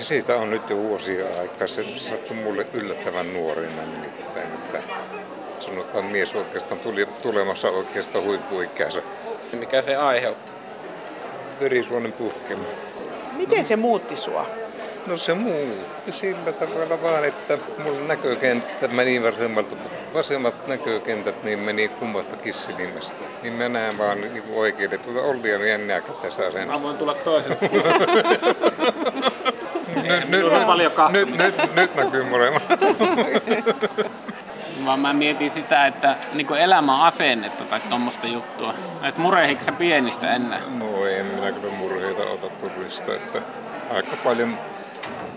Siitä 0.00 0.36
on 0.36 0.50
nyt 0.50 0.70
jo 0.70 0.76
vuosia 0.76 1.26
aikaa. 1.40 1.66
Se 1.66 1.84
sattui 1.94 2.36
mulle 2.36 2.66
yllättävän 2.72 3.34
nuorena 3.34 3.82
nimittäin. 3.82 4.48
Että 4.54 4.78
sanotaan 5.60 6.04
mies 6.04 6.34
oikeastaan 6.34 6.80
tuli 6.80 7.06
tulemassa 7.22 7.68
oikeastaan 7.68 8.24
huippuikänsä. 8.24 9.02
Mikä 9.52 9.82
se 9.82 9.96
aiheutti? 9.96 10.52
Verisuonen 11.60 12.12
puhkema. 12.12 12.64
Miten 13.32 13.64
se 13.64 13.76
muutti 13.76 14.16
sua? 14.16 14.46
No 15.06 15.16
se 15.16 15.34
muutti 15.34 16.12
sillä 16.12 16.52
tavalla 16.52 17.02
vaan, 17.02 17.24
että 17.24 17.58
mulla 17.78 18.00
näkökenttä 18.06 18.88
meni 18.88 19.22
vasemmalta, 19.22 19.76
vasemmat 20.14 20.66
näkökentät 20.66 21.44
niin 21.44 21.58
meni 21.58 21.88
kummastakin 21.88 22.54
silmästä. 22.54 23.24
Niin 23.42 23.52
mä 23.52 23.68
näen 23.68 23.98
vaan 23.98 24.20
niin 24.20 24.42
oikein, 24.54 24.94
että 24.94 25.06
tuota 25.12 25.28
Olli 25.28 25.70
en 25.70 25.86
näe 25.86 26.02
tästä 26.22 26.46
asennosta. 26.46 26.82
Mä 26.82 26.82
voin 26.82 26.98
tulla 26.98 27.14
toiselle. 27.14 27.58
nyt, 29.94 30.28
nyt, 30.28 30.50
nyt, 31.12 31.36
nyt, 31.36 31.56
nyt, 31.56 31.74
nyt 31.74 31.94
näkyy 31.94 32.22
molemmat. 32.22 32.62
Vaan 34.86 35.00
mä 35.00 35.12
mietin 35.12 35.50
sitä, 35.50 35.86
että 35.86 36.16
niin 36.32 36.56
elämän 36.58 37.00
asennetta 37.00 37.64
tai 37.64 37.80
tuommoista 37.80 38.26
juttua. 38.26 38.74
Että 39.02 39.20
murehiko 39.20 39.64
sä 39.64 39.72
pienistä 39.72 40.30
ennen? 40.34 40.78
No 40.78 41.06
en 41.06 41.26
minä 41.26 41.52
kyllä 41.52 41.72
murheita 41.74 42.22
ota 42.22 42.48
turista, 42.48 43.14
että 43.14 43.42
aika 43.94 44.16
paljon 44.24 44.58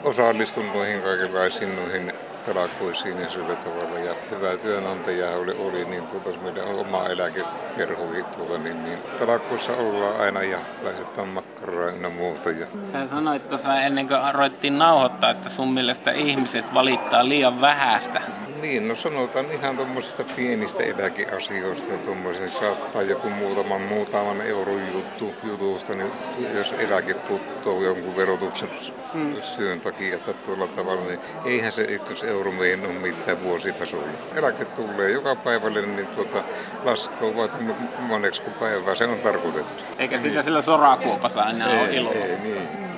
osallistun 0.03 0.67
noihin 0.73 1.01
kaikenlaisiin 1.01 1.75
noihin 1.75 2.13
talakoisiin 2.45 3.21
ja 3.21 3.29
sillä 3.29 3.55
tavalla. 3.55 3.99
Ja 3.99 4.15
hyvä 4.31 4.57
työnantaja 4.57 5.29
oli, 5.29 5.51
oli 5.51 5.85
niin 5.85 6.07
tuota, 6.07 6.39
meidän 6.39 6.65
oma 6.65 7.07
eläkekerhoihin 7.07 8.25
tuota, 8.25 8.57
niin, 8.63 8.83
niin 8.83 8.99
talakoissa 9.19 9.71
ollaan 9.71 10.19
aina 10.19 10.43
ja 10.43 10.57
laistetaan 10.83 11.27
makkaraa 11.27 11.91
ja 12.01 12.09
muuta. 12.09 12.51
Ja... 12.51 12.65
Sä 12.91 13.07
sanoit 13.07 13.49
tuossa 13.49 13.81
ennen 13.81 14.07
kuin 14.07 14.19
aloittiin 14.19 14.77
nauhoittaa, 14.77 15.31
että 15.31 15.49
sun 15.49 15.73
mielestä 15.73 16.12
ihmiset 16.12 16.73
valittaa 16.73 17.29
liian 17.29 17.62
vähästä. 17.62 18.21
Niin, 18.62 18.88
no 18.88 18.95
sanotaan 18.95 19.52
ihan 19.52 19.76
tuommoisista 19.76 20.24
pienistä 20.36 20.84
eläkeasioista 20.84 21.91
ja 21.93 21.98
tuommoisista. 21.98 22.60
Saattaa 22.60 23.02
joku 23.02 23.30
muutaman, 23.30 23.82
muutaman 23.82 24.41
euron 24.41 24.82
juttu, 24.93 25.34
jutusta, 25.43 25.95
niin 25.95 26.12
jos 26.54 26.74
eläke 26.78 27.13
puttoo 27.13 27.84
jonkun 27.84 28.15
verotuksen 28.15 28.69
hmm. 29.13 29.41
syön 29.41 29.82
takia, 29.82 30.15
että 30.15 30.34
tuolla 30.34 30.67
tavalla, 30.67 31.06
niin 31.06 31.19
eihän 31.45 31.72
se 31.72 31.84
itse 31.84 32.28
euro 32.28 32.52
meidän 32.52 32.86
ole 32.86 32.93
mitään 32.93 33.43
vuositasolla. 33.43 34.08
Eläke 34.36 34.65
tulee 34.65 35.10
joka 35.12 35.36
päivälle, 35.36 35.82
niin 35.82 36.08
tuota, 36.08 36.43
laskoo 36.84 37.36
vaikka 37.36 37.58
moneksi 38.00 38.41
kuin 38.41 38.54
päivää, 38.54 38.95
se 38.95 39.06
on 39.06 39.19
tarkoitettu. 39.19 39.84
Eikä 39.98 40.17
sitä 40.17 40.30
niin. 40.30 40.43
sillä 40.43 40.62
sorakuopassa 40.62 41.45
enää 41.45 41.72
ei, 41.72 41.80
ole 41.80 41.95
ilo. 41.95 42.12
Ei, 42.12 42.38
niin. 42.43 42.88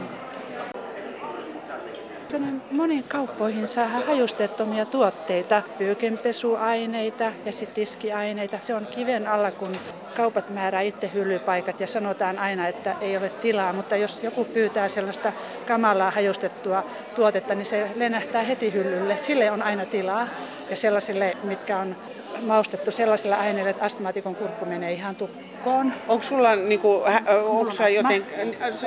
Moniin 2.81 3.03
kauppoihin 3.03 3.67
saa 3.67 3.87
hajustettomia 3.87 4.85
tuotteita, 4.85 5.61
pyykenpesuaineita 5.77 7.23
ja 7.45 7.51
sitten 7.51 7.75
tiskiaineita. 7.75 8.59
Se 8.61 8.75
on 8.75 8.87
kiven 8.87 9.27
alla, 9.27 9.51
kun 9.51 9.71
kaupat 10.15 10.49
määrää 10.49 10.81
itse 10.81 11.11
hyllypaikat 11.13 11.79
ja 11.79 11.87
sanotaan 11.87 12.39
aina, 12.39 12.67
että 12.67 12.95
ei 13.01 13.17
ole 13.17 13.29
tilaa, 13.29 13.73
mutta 13.73 13.95
jos 13.95 14.23
joku 14.23 14.45
pyytää 14.45 14.89
sellaista 14.89 15.33
kamalaa 15.67 16.11
hajustettua 16.11 16.83
tuotetta, 17.15 17.55
niin 17.55 17.65
se 17.65 17.91
lennähtää 17.95 18.43
heti 18.43 18.73
hyllylle. 18.73 19.17
Sille 19.17 19.51
on 19.51 19.61
aina 19.61 19.85
tilaa 19.85 20.27
ja 20.69 20.75
sellaisille, 20.75 21.37
mitkä 21.43 21.77
on 21.77 21.95
maustettu 22.41 22.91
sellaisilla 22.91 23.35
aineilla, 23.35 23.69
että 23.69 23.85
astmaatikon 23.85 24.35
kurkku 24.35 24.65
menee 24.65 24.91
ihan 24.91 25.15
tukkoon. 25.61 25.93
Onko 26.07 26.23
sulla 26.23 26.55
niinku, 26.55 27.03
onko 27.45 27.71
sä 27.71 27.89
joten, 27.89 28.25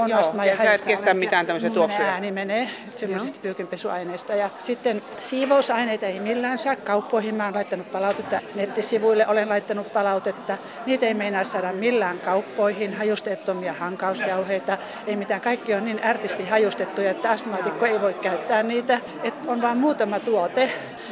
on 0.01 0.09
joo, 0.09 0.21
astma 0.21 0.45
ja, 0.45 0.57
sä 0.57 0.75
et 0.75 0.85
kestä 0.85 1.15
mitään 1.15 1.47
tämmöisiä 1.47 1.71
tuoksuja? 1.71 2.09
ääni 2.09 2.33
menee 2.33 2.71
semmoisista 2.89 3.39
pyykinpesuaineista. 3.43 4.35
Ja 4.35 4.51
sitten 4.59 5.03
siivousaineita 5.19 6.07
ei 6.07 6.21
millään 6.21 6.59
saa 6.59 6.77
kauppoihin. 6.77 7.35
Mä 7.35 7.45
oon 7.45 7.55
laittanut 7.55 7.93
palautetta 7.93 8.41
nettisivuille, 8.55 9.27
olen 9.27 9.49
laittanut 9.49 9.93
palautetta. 9.93 10.59
Niitä 10.87 11.07
ei 11.07 11.15
meinaa 11.15 11.45
saada 11.45 11.73
millään 11.73 12.19
kauppoihin. 12.19 12.95
Hajustettomia 12.95 13.73
hankausjauheita, 13.73 14.79
ei 15.07 15.17
mitään. 15.17 15.41
Kaikki 15.41 15.75
on 15.75 15.85
niin 15.85 16.01
ärtisti 16.05 16.49
hajustettuja, 16.49 17.11
että 17.11 17.31
astmaatikko 17.31 17.87
ei 17.87 18.01
voi 18.01 18.15
käyttää 18.15 18.63
niitä. 18.63 19.01
Et 19.23 19.35
on 19.47 19.63
vain 19.63 19.79
muutama 19.79 20.21
tuote 20.21 20.71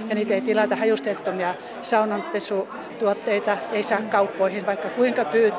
ja 0.09 0.15
niitä 0.15 0.35
ei 0.35 0.41
tilata 0.41 0.77
hajustettomia 0.77 1.55
saunanpesutuotteita 1.83 3.57
ei 3.73 3.83
saa 3.83 4.03
kauppoihin, 4.03 4.67
vaikka 4.67 4.89
kuinka 4.89 5.25
pyytää, 5.25 5.52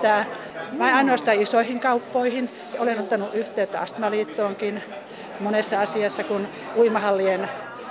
vai 0.79 0.91
ainoastaan 0.91 1.41
isoihin 1.41 1.79
kauppoihin. 1.79 2.49
Olen 2.79 2.99
ottanut 2.99 3.33
yhteyttä 3.33 3.79
Astmaliittoonkin 3.79 4.83
monessa 5.39 5.81
asiassa, 5.81 6.23
kun 6.23 6.47
uimahallien 6.77 7.49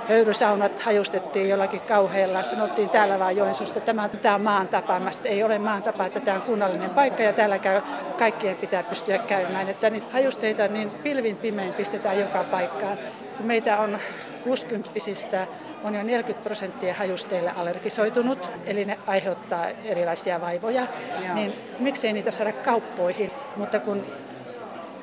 höyrysaunat 0.08 0.80
hajustettiin 0.80 1.48
jollakin 1.48 1.80
kauhealla. 1.80 2.42
Sanottiin 2.42 2.88
täällä 2.88 3.18
vaan 3.18 3.36
Joensuusta, 3.36 3.78
että 3.78 3.86
tämä, 3.86 4.08
tämä 4.08 4.34
on 4.34 4.40
maan 4.40 4.68
tapa. 4.68 5.00
ei 5.24 5.44
ole 5.44 5.58
maan 5.58 5.82
tapa, 5.82 6.06
että 6.06 6.20
tämä 6.20 6.36
on 6.36 6.42
kunnallinen 6.42 6.90
paikka 6.90 7.22
ja 7.22 7.32
täällä 7.32 7.58
käy, 7.58 7.80
kaikkien 8.18 8.56
pitää 8.56 8.82
pystyä 8.82 9.18
käymään. 9.18 9.68
Että 9.68 9.90
niitä 9.90 10.12
hajusteita 10.12 10.68
niin 10.68 10.90
pilvin 10.90 11.36
pimein 11.36 11.74
pistetään 11.74 12.20
joka 12.20 12.44
paikkaan. 12.44 12.98
Meitä 13.40 13.78
on 13.78 13.98
60 14.44 15.46
on 15.84 15.94
jo 15.94 16.02
40 16.02 16.44
prosenttia 16.44 16.94
hajusteille 16.94 17.52
allergisoitunut, 17.56 18.50
eli 18.66 18.84
ne 18.84 18.98
aiheuttaa 19.06 19.66
erilaisia 19.84 20.40
vaivoja, 20.40 20.86
Joo. 21.24 21.34
niin 21.34 21.52
miksei 21.78 22.12
niitä 22.12 22.30
saada 22.30 22.52
kauppoihin, 22.52 23.30
mutta 23.56 23.80
kun 23.80 24.06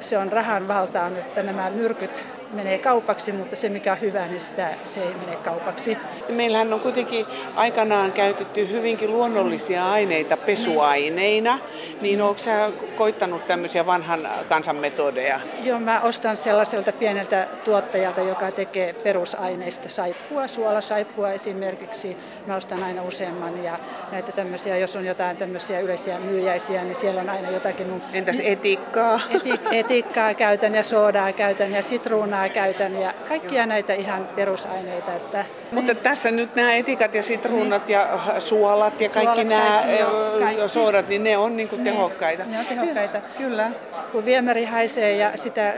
se 0.02 0.18
on 0.18 0.32
rahan 0.32 0.68
valtaan, 0.68 1.18
että 1.18 1.44
nämä 1.44 1.70
myrkyt 1.70 2.22
menee 2.52 2.78
kaupaksi, 2.78 3.32
mutta 3.32 3.56
se 3.56 3.70
mikä 3.70 3.92
on 3.92 4.02
hyvä, 4.02 4.28
niin 4.28 4.40
sitä, 4.40 4.70
se 4.86 5.02
ei 5.02 5.14
mene 5.26 5.36
kaupaksi. 5.36 5.98
Meillähän 6.30 6.74
on 6.74 6.80
kuitenkin 6.80 7.26
aikanaan 7.56 8.12
käytetty 8.12 8.70
hyvinkin 8.70 9.12
luonnollisia 9.14 9.92
aineita 9.92 10.38
pesuaineina, 10.38 11.60
niin 12.02 12.22
onko 12.22 12.40
sä 12.40 12.72
koittanut 12.96 13.48
tämmöisiä 13.48 13.86
vanhan 13.86 14.30
kansan 14.50 14.76
metodeja? 14.76 15.40
Joo, 15.64 15.80
mä 15.80 16.02
ostan 16.02 16.38
sellaiselta 16.38 16.92
pieneltä 16.92 17.48
tuottajalta, 17.64 18.22
joka 18.22 18.52
tekee 18.52 18.94
perusaineista 18.94 19.90
saippua, 19.90 20.48
suolasaippua 20.48 21.32
esimerkiksi. 21.32 22.18
Mä 22.48 22.56
ostan 22.56 22.84
aina 22.84 23.02
useamman 23.02 23.64
ja 23.64 23.80
näitä 24.12 24.32
tämmöisiä, 24.32 24.78
jos 24.78 24.96
on 24.96 25.06
jotain 25.06 25.38
tämmöisiä 25.38 25.80
yleisiä 25.80 26.20
myyjäisiä, 26.20 26.84
niin 26.84 26.96
siellä 26.96 27.22
on 27.22 27.30
aina 27.30 27.52
jotakin. 27.52 28.02
Entäs 28.14 28.42
etikkaa? 28.44 29.20
Eti, 29.36 29.60
etikkaa 29.72 30.34
käytän 30.34 30.76
ja 30.76 30.84
soodaa 30.84 31.34
käytän 31.34 31.72
ja 31.72 31.82
sitruunaa 31.82 32.39
lihaa 32.44 32.54
käytän 32.54 32.96
ja 32.96 33.14
kaikkia 33.28 33.66
näitä 33.66 33.94
ihan 33.94 34.30
perusaineita. 34.36 35.14
Että... 35.14 35.46
Mutta 35.72 35.96
tässä 35.96 36.32
nyt 36.32 36.56
nämä 36.56 36.74
etikat 36.74 37.16
ja 37.16 37.24
sitruunat 37.24 37.88
niin. 37.88 37.94
ja 37.94 38.20
suolat 38.40 39.02
ja 39.02 39.10
kaikki 39.10 39.42
suolat, 39.42 39.48
nämä 39.48 39.82
kaikki, 39.82 40.00
joo, 40.00 40.40
kaikki. 40.40 40.70
soodat, 40.70 41.08
niin 41.08 41.24
ne 41.24 41.38
on 41.38 41.58
niin 41.58 41.70
kuin 41.70 41.84
niin, 41.84 41.94
tehokkaita. 41.94 42.44
Ne 42.44 42.60
on 42.60 42.66
tehokkaita, 42.66 43.22
kyllä. 43.38 43.72
Kun 44.12 44.26
viemäri 44.26 44.66
haisee 44.66 45.16
ja 45.16 45.32
sitä 45.38 45.74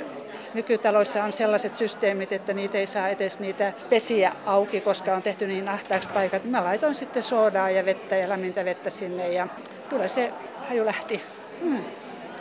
Nykytaloissa 0.54 1.24
on 1.24 1.34
sellaiset 1.34 1.76
systeemit, 1.76 2.32
että 2.32 2.54
niitä 2.54 2.78
ei 2.78 2.88
saa 2.88 3.10
edes 3.10 3.40
niitä 3.40 3.74
pesiä 3.90 4.32
auki, 4.46 4.82
koska 4.82 5.16
on 5.16 5.22
tehty 5.22 5.48
niin 5.48 5.70
ahtaaksi 5.70 6.10
paikat. 6.10 6.44
Mä 6.44 6.64
laitoin 6.64 6.96
sitten 6.96 7.24
soodaa 7.24 7.70
ja 7.70 7.86
vettä 7.86 8.16
ja 8.16 8.30
lämmintä 8.30 8.66
vettä 8.66 8.90
sinne 8.90 9.30
ja 9.30 9.48
kyllä 9.90 10.08
se 10.08 10.34
haju 10.70 10.86
lähti. 10.86 11.22
Hmm. 11.62 11.84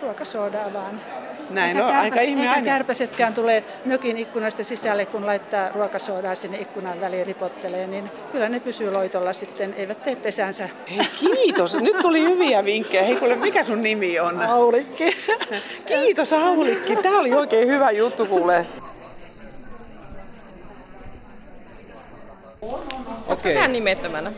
Ruokasoodaa 0.02 0.72
vaan. 0.72 1.00
Näin 1.50 1.76
eikä 1.76 1.86
on, 1.86 1.92
kärpä, 1.92 2.02
aika 2.02 2.20
ihme 2.20 2.48
aina. 2.48 2.64
kärpäsetkään 2.64 3.34
tulee 3.34 3.64
mökin 3.84 4.16
ikkunasta 4.16 4.64
sisälle, 4.64 5.06
kun 5.06 5.26
laittaa 5.26 5.68
ruokasoodaa 5.68 6.34
sinne 6.34 6.58
ikkunan 6.58 7.00
väliin 7.00 7.26
ripottelee, 7.26 7.86
niin 7.86 8.10
kyllä 8.32 8.48
ne 8.48 8.60
pysyy 8.60 8.92
loitolla 8.92 9.32
sitten, 9.32 9.74
eivät 9.74 10.02
tee 10.02 10.16
pesänsä. 10.16 10.68
Hei, 10.96 11.06
kiitos, 11.18 11.74
nyt 11.74 11.98
tuli 11.98 12.22
hyviä 12.22 12.64
vinkkejä. 12.64 13.02
Hei 13.02 13.16
kuule, 13.16 13.36
mikä 13.36 13.64
sun 13.64 13.82
nimi 13.82 14.20
on? 14.20 14.42
Aulikki. 14.42 15.16
Kiitos 15.86 16.32
Aulikki, 16.32 16.96
tää 16.96 17.18
oli 17.18 17.32
oikein 17.32 17.68
hyvä 17.68 17.90
juttu 17.90 18.26
kuule. 18.26 18.66
Okei. 23.26 23.56
Okay. 23.56 23.68
nimettömänä? 23.68 24.32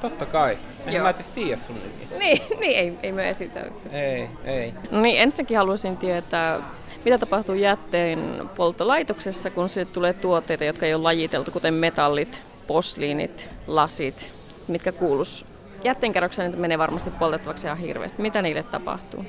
Totta 0.00 0.26
kai. 0.26 0.58
En 0.86 1.02
mä 1.02 1.10
edes 1.10 1.30
tiedä 1.30 1.56
sun 1.66 1.76
nimi. 1.76 2.18
Niin, 2.18 2.42
niin 2.60 2.78
ei, 2.78 2.98
ei 3.02 3.12
me 3.12 3.28
esitäydy. 3.30 3.72
Ei, 3.92 4.28
ei. 4.44 4.74
No 4.90 5.00
niin, 5.00 5.20
ensinnäkin 5.20 5.56
haluaisin 5.56 5.96
tietää, 5.96 6.60
mitä 7.04 7.18
tapahtuu 7.18 7.54
jätteen 7.54 8.50
polttolaitoksessa, 8.56 9.50
kun 9.50 9.68
sinne 9.68 9.92
tulee 9.92 10.12
tuotteita, 10.12 10.64
jotka 10.64 10.86
ei 10.86 10.94
ole 10.94 11.02
lajiteltu, 11.02 11.50
kuten 11.50 11.74
metallit, 11.74 12.42
posliinit, 12.66 13.48
lasit, 13.66 14.32
mitkä 14.68 14.92
kuulus 14.92 15.46
jätteenkerrokseen, 15.84 16.46
niitä 16.46 16.60
menee 16.60 16.78
varmasti 16.78 17.10
poltettavaksi 17.10 17.66
ihan 17.66 17.78
hirveästi. 17.78 18.22
Mitä 18.22 18.42
niille 18.42 18.62
tapahtuu? 18.62 19.24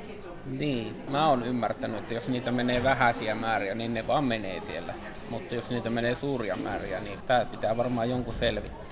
Niin, 0.46 0.96
mä 1.10 1.30
oon 1.30 1.44
ymmärtänyt, 1.44 2.00
että 2.00 2.14
jos 2.14 2.28
niitä 2.28 2.52
menee 2.52 2.84
vähäisiä 2.84 3.36
määriä, 3.36 3.76
niin 3.76 3.94
ne 3.94 4.08
vaan 4.08 4.24
menee 4.24 4.62
siellä. 4.62 4.94
Mutta 5.30 5.56
jos 5.56 5.70
niitä 5.70 5.90
menee 5.90 6.16
suuria 6.16 6.56
määriä, 6.56 7.00
niin 7.00 7.20
tää 7.28 7.46
pitää 7.46 7.78
varmaan 7.78 8.10
jonkun 8.10 8.34
selvittää. 8.34 8.89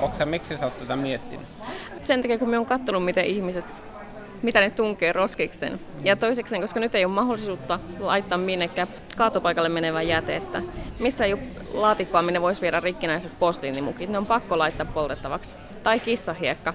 Onko 0.00 0.16
sä, 0.16 0.24
miksi 0.24 0.56
sä 0.56 0.64
oot 0.64 0.78
tätä 0.78 0.96
miettinyt? 0.96 1.46
Sen 2.02 2.22
takia, 2.22 2.38
kun 2.38 2.50
me 2.50 2.58
on 2.58 2.66
katsonut, 2.66 3.04
miten 3.04 3.24
ihmiset 3.24 3.74
mitä 4.42 4.60
ne 4.60 4.70
tunkee 4.70 5.12
roskiksen. 5.12 5.80
Ja 6.04 6.16
toiseksi, 6.16 6.60
koska 6.60 6.80
nyt 6.80 6.94
ei 6.94 7.04
ole 7.04 7.14
mahdollisuutta 7.14 7.78
laittaa 7.98 8.38
minnekään 8.38 8.88
kaatopaikalle 9.16 9.68
menevää 9.68 10.02
jätettä, 10.02 10.62
missä 10.98 11.24
ei 11.24 11.32
ole 11.32 11.42
laatikkoa, 11.74 12.22
minne 12.22 12.42
voisi 12.42 12.60
viedä 12.60 12.80
rikkinäiset 12.80 13.32
posliinimukit, 13.38 14.10
ne 14.10 14.18
on 14.18 14.26
pakko 14.26 14.58
laittaa 14.58 14.86
poltettavaksi. 14.86 15.56
Tai 15.82 16.00
kissahiekka. 16.00 16.74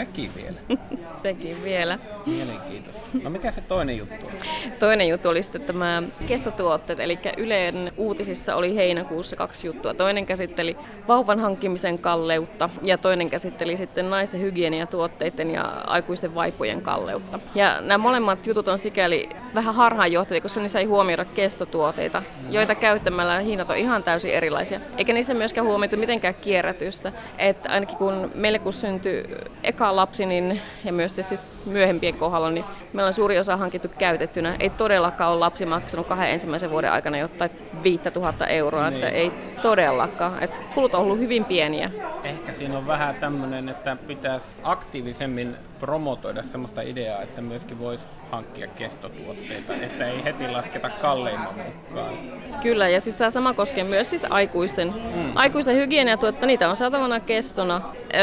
Sekin 0.00 0.30
vielä. 0.36 0.80
Sekin 1.22 1.64
vielä. 1.64 1.98
Mielenkiintoista. 2.26 3.00
No 3.22 3.30
mikä 3.30 3.50
se 3.50 3.60
toinen 3.60 3.98
juttu 3.98 4.26
on? 4.26 4.32
Toinen 4.78 5.08
juttu 5.08 5.28
oli 5.28 5.42
sitten 5.42 5.62
tämä 5.62 6.02
kestotuotteet, 6.26 7.00
eli 7.00 7.18
Yleen 7.36 7.92
uutisissa 7.96 8.56
oli 8.56 8.76
heinäkuussa 8.76 9.36
kaksi 9.36 9.66
juttua. 9.66 9.94
Toinen 9.94 10.26
käsitteli 10.26 10.76
vauvan 11.08 11.40
hankkimisen 11.40 11.98
kalleutta 11.98 12.70
ja 12.82 12.98
toinen 12.98 13.30
käsitteli 13.30 13.76
sitten 13.76 14.10
naisten 14.10 14.40
hygieniatuotteiden 14.40 15.50
ja 15.50 15.62
aikuisten 15.86 16.34
vaipujen 16.34 16.82
kalleutta. 16.82 17.38
Ja 17.54 17.80
nämä 17.80 17.98
molemmat 17.98 18.46
jutut 18.46 18.68
on 18.68 18.78
sikäli 18.78 19.28
vähän 19.54 19.74
harhaanjohtavia, 19.74 20.40
koska 20.40 20.60
niissä 20.60 20.78
ei 20.78 20.84
huomioida 20.84 21.24
kestotuotteita, 21.24 22.22
joita 22.50 22.74
käyttämällä 22.74 23.40
hinnat 23.40 23.70
on 23.70 23.76
ihan 23.76 24.02
täysin 24.02 24.30
erilaisia. 24.30 24.80
Eikä 24.96 25.12
niissä 25.12 25.34
myöskään 25.34 25.66
huomioitu 25.66 25.96
mitenkään 25.96 26.34
kierrätystä. 26.34 27.12
Että 27.38 27.70
ainakin 27.70 27.96
kun 27.96 28.30
meille 28.34 28.58
kun 28.58 28.72
syntyi 28.72 29.24
eka 29.64 29.89
lapsi 29.96 30.26
niin, 30.26 30.60
ja 30.84 30.92
myös 30.92 31.12
tietysti 31.12 31.38
myöhempien 31.66 32.14
kohdalla, 32.14 32.50
niin 32.50 32.64
meillä 32.92 33.06
on 33.06 33.12
suuri 33.12 33.38
osa 33.38 33.56
hankittu 33.56 33.88
käytettynä. 33.98 34.56
Ei 34.60 34.70
todellakaan 34.70 35.30
ole 35.30 35.38
lapsi 35.38 35.66
maksanut 35.66 36.06
kahden 36.06 36.30
ensimmäisen 36.30 36.70
vuoden 36.70 36.92
aikana 36.92 37.18
jotain 37.18 37.50
5000 37.82 38.46
euroa, 38.46 38.90
niin. 38.90 38.94
että 38.94 39.08
ei 39.08 39.32
todellakaan. 39.62 40.42
Että 40.42 40.58
kulut 40.74 40.94
on 40.94 41.00
ollut 41.00 41.18
hyvin 41.18 41.44
pieniä. 41.44 41.90
Ehkä 42.24 42.52
siinä 42.52 42.78
on 42.78 42.86
vähän 42.86 43.14
tämmöinen, 43.14 43.68
että 43.68 43.96
pitäisi 44.06 44.46
aktiivisemmin 44.62 45.56
promotoida 45.80 46.42
sellaista 46.42 46.82
ideaa, 46.82 47.22
että 47.22 47.40
myöskin 47.40 47.78
voisi 47.78 48.04
hankkia 48.30 48.66
kestotuotteita, 48.66 49.74
että 49.74 50.06
ei 50.06 50.24
heti 50.24 50.48
lasketa 50.48 50.90
kalleimman 50.90 51.54
mukaan. 51.54 52.14
Kyllä, 52.62 52.88
ja 52.88 53.00
siis 53.00 53.16
tämä 53.16 53.30
sama 53.30 53.54
koskee 53.54 53.84
myös 53.84 54.10
siis 54.10 54.26
aikuisten, 54.30 54.88
mm. 54.88 55.32
aikuisten 55.34 55.76
hygieniatuotteita. 55.76 56.46
Niitä 56.46 56.68
on 56.68 56.76
saatavana 56.76 57.20
kestona. 57.20 57.80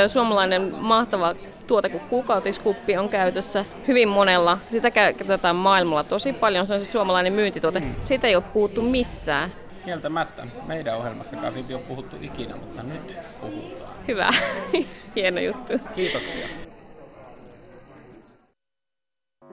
Suomalainen 0.08 0.76
mahtava 0.76 1.36
tuote 1.68 1.90
kuin 1.90 2.04
kuukautiskuppi 2.10 2.98
on 2.98 3.10
käytössä 3.10 3.66
hyvin 3.88 4.08
monella. 4.08 4.58
Sitä 4.70 4.92
käytetään 4.92 5.56
maailmalla 5.56 6.04
tosi 6.04 6.34
paljon. 6.34 6.66
Se 6.66 6.74
on 6.74 6.80
siis 6.80 6.92
suomalainen 6.92 7.34
myyntituote. 7.34 7.80
Mm. 7.80 7.96
Siitä 8.02 8.28
ei 8.28 8.36
ole 8.36 8.44
puhuttu 8.54 8.82
missään. 8.82 9.54
Kieltämättä. 9.86 10.48
Meidän 10.68 10.98
ohjelmassakaan 10.98 11.54
siitä 11.54 11.70
ei 11.70 11.76
ole 11.76 11.84
puhuttu 11.84 12.16
ikinä, 12.22 12.56
mutta 12.56 12.84
nyt 12.84 13.18
puhutaan. 13.42 13.94
Hyvä. 14.08 14.30
Hieno 15.16 15.40
juttu. 15.40 15.74
Kiitoksia. 15.96 16.48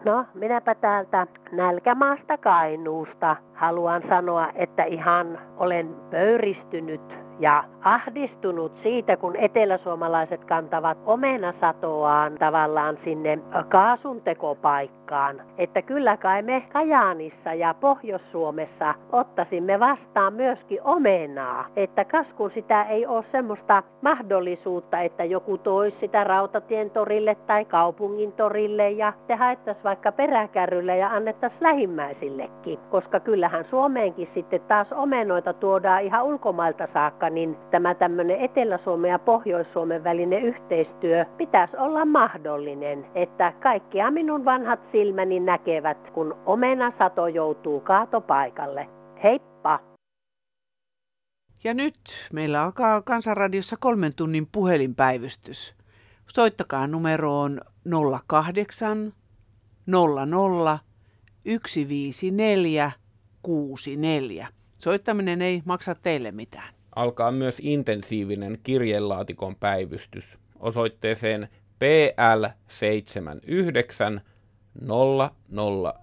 No, 0.05 0.27
minäpä 0.35 0.74
täältä 0.74 1.27
nälkämaasta 1.53 2.38
Kainuusta 2.38 3.37
haluan 3.55 4.03
sanoa, 4.09 4.48
että 4.55 4.85
ihan 4.85 5.38
olen 5.57 5.94
pöyristynyt 6.11 7.00
ja 7.40 7.64
ahdistunut 7.85 8.73
siitä, 8.83 9.16
kun 9.16 9.37
eteläsuomalaiset 9.37 10.44
kantavat 10.44 10.99
omenasatoaan 11.07 12.35
tavallaan 12.35 12.99
sinne 13.05 13.38
kaasuntekopaikkaan. 13.68 15.42
Että 15.59 15.83
kyllä 15.83 16.16
kai 16.16 16.42
me 16.42 16.62
Kajaanissa 16.73 17.55
ja 17.55 17.75
Pohjois-Suomessa 17.75 18.94
ottaisimme 19.12 19.81
vastaan 19.81 20.35
myöskin 20.35 20.79
omenaa. 20.85 21.66
Että 21.77 22.05
kas 22.05 22.27
kun 22.37 22.51
sitä 22.55 22.83
ei 22.83 23.07
ole 23.07 23.25
semmoista 23.33 23.83
mahdollisuutta, 24.03 25.01
että 25.01 25.25
joku 25.25 25.59
toisi 25.59 25.97
sitä 26.01 26.25
rautatien 26.25 26.90
torille 26.90 27.35
tai 27.35 27.64
kaupungin 27.64 28.33
torille 28.33 28.90
ja 28.90 29.12
te 29.27 29.35
haettaisiin 29.35 29.85
vaikka 29.85 30.12
peräkärrylle 30.12 30.97
ja 30.97 31.11
annettaisiin 31.11 31.62
lähimmäisillekin. 31.62 32.79
Koska 32.90 33.20
kyllähän 33.20 33.64
Suomeenkin 33.70 34.29
sitten 34.35 34.61
taas 34.61 34.92
omenoita 34.92 35.53
tuodaan 35.53 36.03
ihan 36.03 36.25
ulkomailta 36.25 36.88
saakka, 36.94 37.31
niin 37.31 37.57
tämä 37.74 37.94
tämmöinen 37.94 38.40
Etelä-Suomen 38.40 39.10
ja 39.10 39.18
Pohjois-Suomen 39.18 40.04
välinen 40.04 40.42
yhteistyö 40.42 41.24
pitäisi 41.37 41.76
olla 41.76 42.04
mahdollinen, 42.04 43.06
että 43.14 43.52
kaikkia 43.52 44.10
minun 44.10 44.44
vanhat 44.44 44.80
silmäni 44.92 45.40
näkevät, 45.40 46.10
kun 46.10 46.37
omena 46.46 46.92
sato 46.98 47.26
joutuu 47.26 47.80
kaatopaikalle. 47.80 48.88
Heippa! 49.22 49.80
Ja 51.64 51.74
nyt 51.74 51.94
meillä 52.32 52.62
alkaa 52.62 53.02
Kansanradiossa 53.02 53.76
kolmen 53.80 54.14
tunnin 54.14 54.48
puhelinpäivystys. 54.52 55.74
Soittakaa 56.34 56.87
numeroon 56.87 57.60
08 58.26 59.12
00 59.87 60.78
154 61.46 62.92
64. 63.42 64.48
Soittaminen 64.78 65.42
ei 65.42 65.62
maksa 65.64 65.94
teille 65.94 66.32
mitään 66.32 66.74
alkaa 66.96 67.33
myös 67.33 67.59
intensiivinen 67.62 68.59
kirjelaatikon 68.62 69.57
päivystys 69.57 70.38
osoitteeseen 70.61 71.48
PL79 71.85 74.20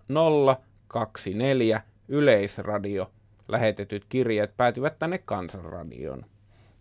00024 0.08 1.82
Yleisradio. 2.08 3.12
Lähetetyt 3.47 4.06
kirjeet 4.10 4.58
päätyvät 4.58 4.99
tänne 4.99 5.17
Kansanradioon. 5.17 6.25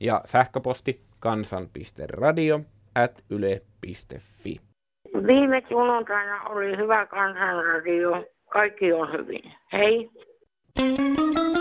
Ja 0.00 0.22
sähköposti 0.24 1.04
kansan.radio 1.20 2.60
at 2.94 3.24
yle.fi. 3.30 4.60
Viime 5.26 5.62
sunnuntaina 5.68 6.42
oli 6.42 6.76
hyvä 6.76 7.06
kansanradio. 7.06 8.24
Kaikki 8.50 8.92
on 8.92 9.12
hyvin. 9.12 9.52
Hei! 9.72 10.10
thank 10.76 11.18
you 11.18 11.59